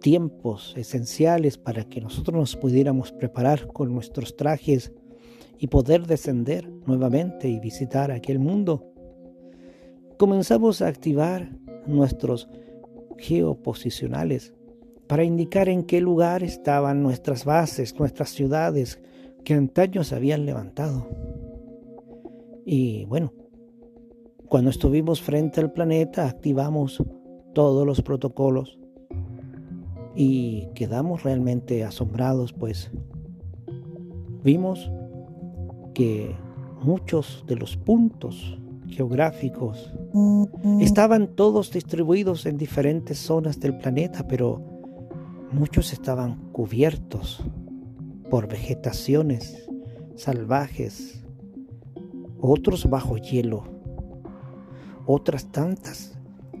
tiempos 0.00 0.74
esenciales 0.76 1.58
para 1.58 1.84
que 1.84 2.00
nosotros 2.00 2.36
nos 2.36 2.56
pudiéramos 2.56 3.12
preparar 3.12 3.68
con 3.68 3.92
nuestros 3.94 4.36
trajes 4.36 4.92
y 5.58 5.68
poder 5.68 6.06
descender 6.06 6.68
nuevamente 6.86 7.48
y 7.48 7.60
visitar 7.60 8.10
aquel 8.10 8.38
mundo, 8.38 8.92
comenzamos 10.18 10.82
a 10.82 10.88
activar 10.88 11.50
nuestros 11.86 12.48
geoposicionales 13.18 14.52
para 15.06 15.24
indicar 15.24 15.68
en 15.68 15.84
qué 15.84 16.00
lugar 16.00 16.42
estaban 16.42 17.02
nuestras 17.02 17.44
bases, 17.44 17.98
nuestras 17.98 18.30
ciudades 18.30 19.00
que 19.44 19.54
antaño 19.54 20.02
habían 20.12 20.44
levantado. 20.44 21.35
Y 22.68 23.04
bueno, 23.04 23.32
cuando 24.48 24.70
estuvimos 24.70 25.22
frente 25.22 25.60
al 25.60 25.72
planeta 25.72 26.26
activamos 26.26 27.00
todos 27.54 27.86
los 27.86 28.02
protocolos 28.02 28.80
y 30.16 30.66
quedamos 30.74 31.22
realmente 31.22 31.84
asombrados, 31.84 32.52
pues. 32.52 32.90
Vimos 34.42 34.90
que 35.94 36.34
muchos 36.82 37.44
de 37.46 37.54
los 37.54 37.76
puntos 37.76 38.58
geográficos 38.88 39.92
estaban 40.80 41.36
todos 41.36 41.70
distribuidos 41.70 42.46
en 42.46 42.56
diferentes 42.56 43.18
zonas 43.18 43.60
del 43.60 43.78
planeta, 43.78 44.26
pero 44.26 44.60
muchos 45.52 45.92
estaban 45.92 46.50
cubiertos 46.50 47.44
por 48.28 48.48
vegetaciones 48.48 49.68
salvajes, 50.16 51.25
otros 52.40 52.88
bajo 52.88 53.16
hielo, 53.16 53.64
otras 55.06 55.50
tantas 55.52 56.18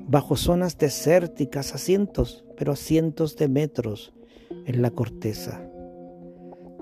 bajo 0.08 0.36
zonas 0.36 0.78
desérticas 0.78 1.74
a 1.74 1.78
cientos, 1.78 2.44
pero 2.56 2.72
a 2.72 2.76
cientos 2.76 3.36
de 3.36 3.48
metros 3.48 4.14
en 4.66 4.82
la 4.82 4.90
corteza. 4.90 5.68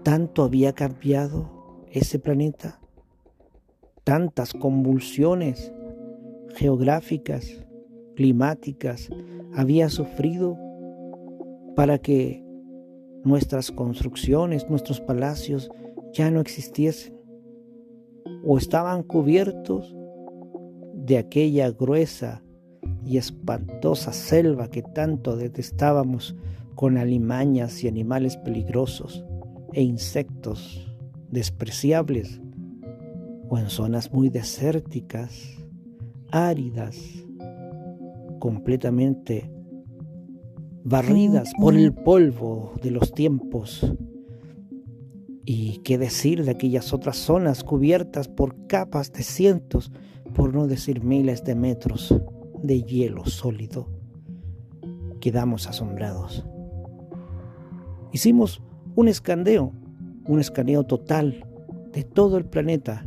Tanto 0.03 0.45
había 0.45 0.75
cambiado 0.75 1.85
ese 1.91 2.19
planeta, 2.19 2.81
tantas 4.05 4.53
convulsiones 4.53 5.73
geográficas, 6.55 7.65
climáticas, 8.15 9.09
había 9.55 9.89
sufrido 9.89 10.59
para 11.75 11.99
que 11.99 12.45
nuestras 13.25 13.73
construcciones, 13.73 14.69
nuestros 14.69 15.01
palacios 15.01 15.71
ya 16.13 16.31
no 16.31 16.41
existiesen 16.41 17.15
o 18.45 18.59
estaban 18.59 19.03
cubiertos 19.03 19.95
de 20.95 21.19
aquella 21.19 21.71
gruesa 21.71 22.43
y 23.05 23.19
espantosa 23.19 24.13
selva 24.13 24.69
que 24.69 24.83
tanto 24.83 25.37
detestábamos 25.37 26.37
con 26.75 26.99
alimañas 26.99 27.85
y 27.85 27.89
animales 27.89 28.37
peligrosos 28.37 29.25
e 29.73 29.83
insectos 29.83 30.91
despreciables, 31.31 32.41
o 33.49 33.59
en 33.59 33.69
zonas 33.69 34.13
muy 34.13 34.31
desérticas, 34.31 35.59
áridas, 36.31 36.97
completamente 38.39 39.51
barridas 40.85 41.53
por 41.59 41.75
el 41.75 41.93
polvo 41.93 42.75
de 42.83 42.91
los 42.91 43.13
tiempos. 43.13 43.95
Y 45.45 45.79
qué 45.79 45.99
decir 45.99 46.45
de 46.45 46.53
aquellas 46.53 46.93
otras 46.93 47.17
zonas 47.17 47.65
cubiertas 47.65 48.29
por 48.29 48.67
capas 48.67 49.13
de 49.13 49.23
cientos, 49.23 49.93
por 50.35 50.55
no 50.55 50.67
decir 50.67 51.03
miles 51.03 51.45
de 51.45 51.55
metros 51.55 52.15
de 52.63 52.83
hielo 52.83 53.27
sólido. 53.27 53.89
Quedamos 55.21 55.67
asombrados. 55.67 56.47
Hicimos 58.13 58.63
un 58.97 59.09
escaneo, 59.09 59.73
un 60.27 60.41
escaneo 60.41 60.85
total 60.85 61.47
de 61.93 62.05
todo 62.05 62.39
el 62.39 62.47
planeta. 62.47 63.07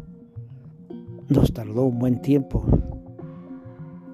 Nos 1.29 1.53
tardó 1.53 1.83
un 1.83 1.97
buen 1.97 2.21
tiempo. 2.21 2.65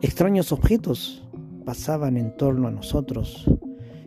Extraños 0.01 0.51
objetos 0.51 1.27
pasaban 1.65 2.17
en 2.17 2.35
torno 2.35 2.67
a 2.67 2.71
nosotros 2.71 3.49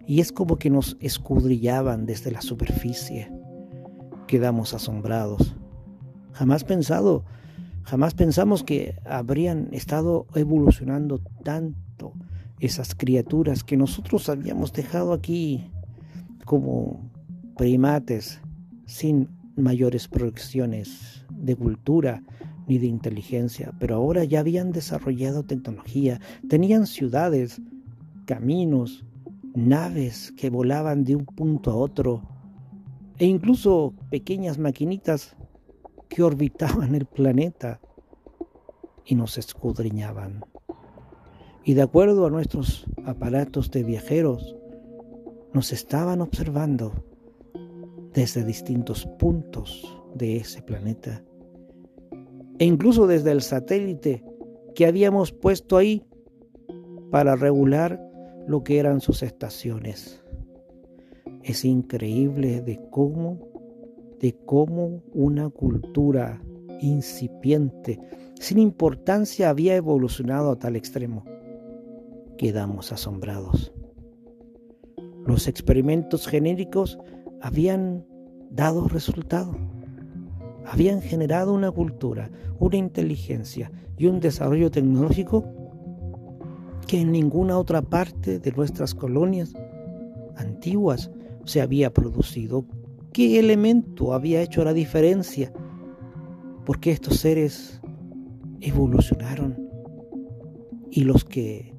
y 0.06 0.20
es 0.20 0.32
como 0.32 0.56
que 0.56 0.70
nos 0.70 0.96
escudrillaban 1.00 2.06
desde 2.06 2.30
la 2.30 2.40
superficie. 2.40 3.35
Quedamos 4.26 4.74
asombrados. 4.74 5.54
Jamás 6.32 6.64
pensado 6.64 7.24
Jamás 7.86 8.14
pensamos 8.14 8.64
que 8.64 8.96
habrían 9.04 9.68
estado 9.70 10.26
evolucionando 10.34 11.20
tanto 11.44 12.14
esas 12.58 12.96
criaturas 12.96 13.62
que 13.62 13.76
nosotros 13.76 14.28
habíamos 14.28 14.72
dejado 14.72 15.12
aquí 15.12 15.70
como 16.44 17.08
primates 17.56 18.40
sin 18.86 19.28
mayores 19.54 20.08
proyecciones 20.08 21.24
de 21.30 21.54
cultura 21.54 22.24
ni 22.66 22.78
de 22.78 22.88
inteligencia, 22.88 23.72
pero 23.78 23.94
ahora 23.94 24.24
ya 24.24 24.40
habían 24.40 24.72
desarrollado 24.72 25.44
tecnología, 25.44 26.20
tenían 26.48 26.88
ciudades, 26.88 27.62
caminos, 28.24 29.04
naves 29.54 30.32
que 30.32 30.50
volaban 30.50 31.04
de 31.04 31.14
un 31.14 31.24
punto 31.24 31.70
a 31.70 31.76
otro, 31.76 32.22
e 33.18 33.26
incluso 33.26 33.94
pequeñas 34.10 34.58
maquinitas 34.58 35.36
que 36.08 36.22
orbitaban 36.22 36.94
el 36.94 37.06
planeta 37.06 37.80
y 39.04 39.14
nos 39.14 39.38
escudriñaban. 39.38 40.44
Y 41.64 41.74
de 41.74 41.82
acuerdo 41.82 42.26
a 42.26 42.30
nuestros 42.30 42.86
aparatos 43.04 43.70
de 43.70 43.82
viajeros, 43.82 44.56
nos 45.52 45.72
estaban 45.72 46.20
observando 46.20 46.92
desde 48.12 48.44
distintos 48.44 49.06
puntos 49.18 49.96
de 50.14 50.36
ese 50.36 50.62
planeta. 50.62 51.24
E 52.58 52.64
incluso 52.64 53.06
desde 53.06 53.32
el 53.32 53.42
satélite 53.42 54.24
que 54.74 54.86
habíamos 54.86 55.32
puesto 55.32 55.76
ahí 55.76 56.06
para 57.10 57.36
regular 57.36 58.00
lo 58.46 58.62
que 58.62 58.78
eran 58.78 59.00
sus 59.00 59.22
estaciones. 59.22 60.22
Es 61.46 61.64
increíble 61.64 62.60
de 62.60 62.80
cómo 62.90 63.38
de 64.20 64.34
cómo 64.46 65.04
una 65.12 65.48
cultura 65.48 66.42
incipiente, 66.80 68.00
sin 68.40 68.58
importancia, 68.58 69.48
había 69.48 69.76
evolucionado 69.76 70.50
a 70.50 70.58
tal 70.58 70.74
extremo. 70.74 71.24
Quedamos 72.36 72.90
asombrados. 72.90 73.72
Los 75.24 75.46
experimentos 75.46 76.26
genéricos 76.26 76.98
habían 77.40 78.04
dado 78.50 78.88
resultado. 78.88 79.56
Habían 80.64 81.00
generado 81.00 81.54
una 81.54 81.70
cultura, 81.70 82.28
una 82.58 82.76
inteligencia 82.76 83.70
y 83.96 84.06
un 84.06 84.18
desarrollo 84.18 84.70
tecnológico 84.72 85.44
que 86.88 87.02
en 87.02 87.12
ninguna 87.12 87.56
otra 87.56 87.82
parte 87.82 88.40
de 88.40 88.50
nuestras 88.50 88.96
colonias 88.96 89.54
antiguas 90.36 91.12
se 91.46 91.62
había 91.62 91.92
producido 91.94 92.66
¿Qué 93.16 93.38
elemento 93.38 94.12
había 94.12 94.42
hecho 94.42 94.62
la 94.62 94.74
diferencia? 94.74 95.50
Porque 96.66 96.90
estos 96.90 97.16
seres 97.16 97.80
evolucionaron 98.60 99.56
y 100.90 101.04
los 101.04 101.24
que 101.24 101.74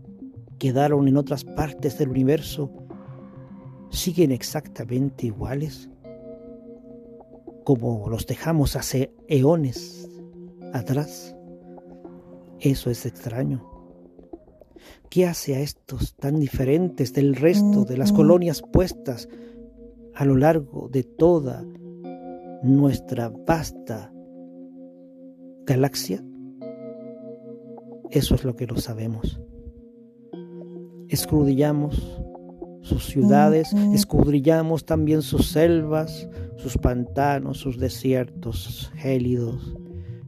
quedaron 0.57 1.07
en 1.07 1.15
otras 1.15 1.43
partes 1.43 1.99
del 1.99 2.09
universo 2.09 2.71
siguen 3.91 4.31
exactamente 4.31 5.27
iguales 5.27 5.91
como 7.63 8.09
los 8.09 8.25
dejamos 8.25 8.75
hace 8.75 9.13
eones 9.27 10.09
atrás. 10.73 11.35
Eso 12.59 12.89
es 12.89 13.05
extraño. 13.05 13.63
¿Qué 15.11 15.27
hace 15.27 15.53
a 15.53 15.59
estos 15.59 16.15
tan 16.15 16.39
diferentes 16.39 17.13
del 17.13 17.35
resto 17.35 17.85
de 17.85 17.97
las 17.97 18.11
colonias 18.11 18.63
puestas 18.63 19.29
a 20.17 20.25
lo 20.25 20.35
largo 20.35 20.89
de 20.91 21.03
toda 21.03 21.63
nuestra 22.63 23.29
vasta 23.29 24.11
galaxia? 25.63 26.23
Eso 28.09 28.33
es 28.33 28.43
lo 28.43 28.55
que 28.55 28.65
lo 28.65 28.77
sabemos. 28.77 29.39
Escudillamos 31.07 32.19
sus 32.81 33.05
ciudades, 33.05 33.71
escudrillamos 33.93 34.85
también 34.85 35.21
sus 35.21 35.49
selvas, 35.49 36.27
sus 36.55 36.79
pantanos, 36.79 37.59
sus 37.59 37.77
desiertos 37.77 38.91
gélidos 38.95 39.77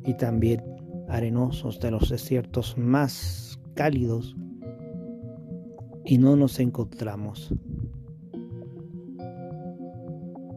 y 0.05 0.13
también 0.13 0.63
arenosos 1.07 1.79
de 1.79 1.89
los 1.89 2.09
desiertos 2.09 2.77
más 2.77 3.59
cálidos 3.73 4.35
y 6.05 6.19
no 6.19 6.35
nos 6.35 6.59
encontramos. 6.59 7.51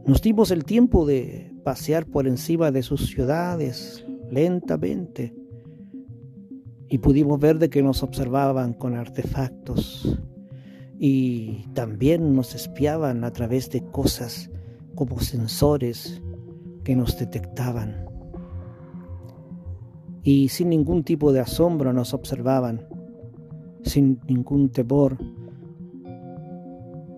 Nos 0.05 0.21
dimos 0.21 0.51
el 0.51 0.65
tiempo 0.65 1.07
de 1.07 1.55
pasear 1.63 2.07
por 2.07 2.27
encima 2.27 2.73
de 2.73 2.83
sus 2.83 3.07
ciudades 3.07 4.05
lentamente 4.31 5.33
y 6.89 6.99
pudimos 6.99 7.39
ver 7.39 7.59
de 7.61 7.71
que 7.71 7.85
nos 7.85 8.03
observaban 8.03 8.73
con 8.75 8.97
artefactos 8.97 10.19
y 10.99 11.69
también 11.75 12.35
nos 12.35 12.57
espiaban 12.57 13.23
a 13.23 13.33
través 13.33 13.71
de 13.71 13.83
cosas 13.93 14.51
como 14.97 15.21
sensores 15.21 16.21
que 16.83 16.97
nos 16.97 17.17
detectaban. 17.17 18.07
Y 20.25 20.49
sin 20.49 20.71
ningún 20.71 21.05
tipo 21.05 21.33
de 21.33 21.41
asombro 21.41 21.93
nos 21.93 22.13
observaban, 22.13 22.87
sin 23.85 24.21
ningún 24.27 24.69
temor, 24.69 25.17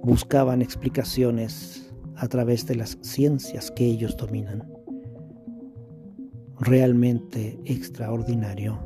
buscaban 0.02 0.60
explicaciones 0.60 1.83
a 2.16 2.28
través 2.28 2.66
de 2.66 2.76
las 2.76 2.98
ciencias 3.02 3.70
que 3.70 3.84
ellos 3.84 4.16
dominan. 4.16 4.68
Realmente 6.58 7.58
extraordinario. 7.64 8.78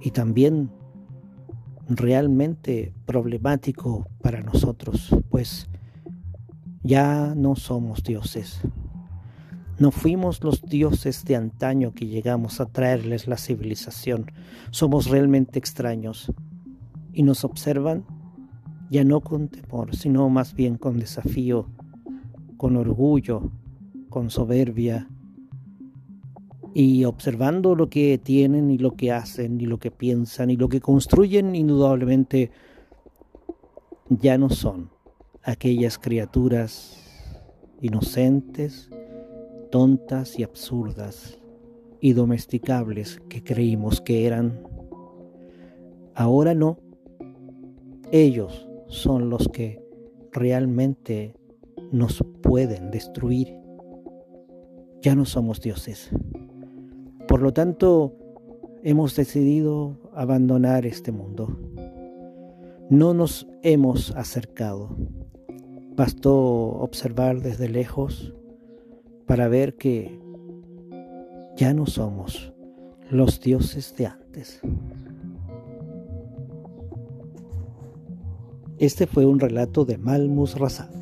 Y 0.00 0.12
también 0.12 0.70
realmente 1.88 2.94
problemático 3.04 4.08
para 4.22 4.40
nosotros, 4.42 5.14
pues 5.28 5.68
ya 6.82 7.34
no 7.34 7.56
somos 7.56 8.02
dioses. 8.02 8.62
No 9.78 9.90
fuimos 9.90 10.44
los 10.44 10.62
dioses 10.62 11.24
de 11.24 11.36
antaño 11.36 11.92
que 11.92 12.06
llegamos 12.06 12.60
a 12.60 12.66
traerles 12.66 13.26
la 13.26 13.36
civilización. 13.36 14.30
Somos 14.70 15.06
realmente 15.08 15.58
extraños 15.58 16.32
y 17.12 17.22
nos 17.22 17.44
observan 17.44 18.04
ya 18.90 19.04
no 19.04 19.20
con 19.20 19.48
temor, 19.48 19.94
sino 19.96 20.28
más 20.28 20.54
bien 20.54 20.76
con 20.76 20.98
desafío, 20.98 21.68
con 22.60 22.76
orgullo, 22.76 23.50
con 24.10 24.28
soberbia, 24.28 25.08
y 26.74 27.06
observando 27.06 27.74
lo 27.74 27.88
que 27.88 28.20
tienen 28.22 28.70
y 28.70 28.76
lo 28.76 28.96
que 28.96 29.12
hacen 29.12 29.58
y 29.62 29.64
lo 29.64 29.78
que 29.78 29.90
piensan 29.90 30.50
y 30.50 30.56
lo 30.56 30.68
que 30.68 30.82
construyen, 30.82 31.54
indudablemente 31.54 32.50
ya 34.10 34.36
no 34.36 34.50
son 34.50 34.90
aquellas 35.42 35.98
criaturas 35.98 37.02
inocentes, 37.80 38.90
tontas 39.70 40.38
y 40.38 40.42
absurdas 40.42 41.38
y 41.98 42.12
domesticables 42.12 43.22
que 43.30 43.42
creímos 43.42 44.02
que 44.02 44.26
eran. 44.26 44.62
Ahora 46.14 46.54
no. 46.54 46.76
Ellos 48.12 48.68
son 48.86 49.30
los 49.30 49.48
que 49.48 49.82
realmente 50.30 51.39
nos 51.90 52.24
pueden 52.42 52.90
destruir. 52.90 53.56
Ya 55.02 55.14
no 55.14 55.24
somos 55.24 55.60
dioses. 55.60 56.10
Por 57.26 57.42
lo 57.42 57.52
tanto, 57.52 58.16
hemos 58.82 59.16
decidido 59.16 59.98
abandonar 60.14 60.86
este 60.86 61.12
mundo. 61.12 61.58
No 62.88 63.14
nos 63.14 63.46
hemos 63.62 64.10
acercado. 64.16 64.96
Bastó 65.96 66.34
observar 66.34 67.40
desde 67.40 67.68
lejos 67.68 68.34
para 69.26 69.48
ver 69.48 69.76
que 69.76 70.18
ya 71.56 71.72
no 71.74 71.86
somos 71.86 72.52
los 73.10 73.40
dioses 73.40 73.94
de 73.96 74.06
antes. 74.06 74.60
Este 78.78 79.06
fue 79.06 79.26
un 79.26 79.38
relato 79.38 79.84
de 79.84 79.98
Malmus 79.98 80.58
Razak. 80.58 80.99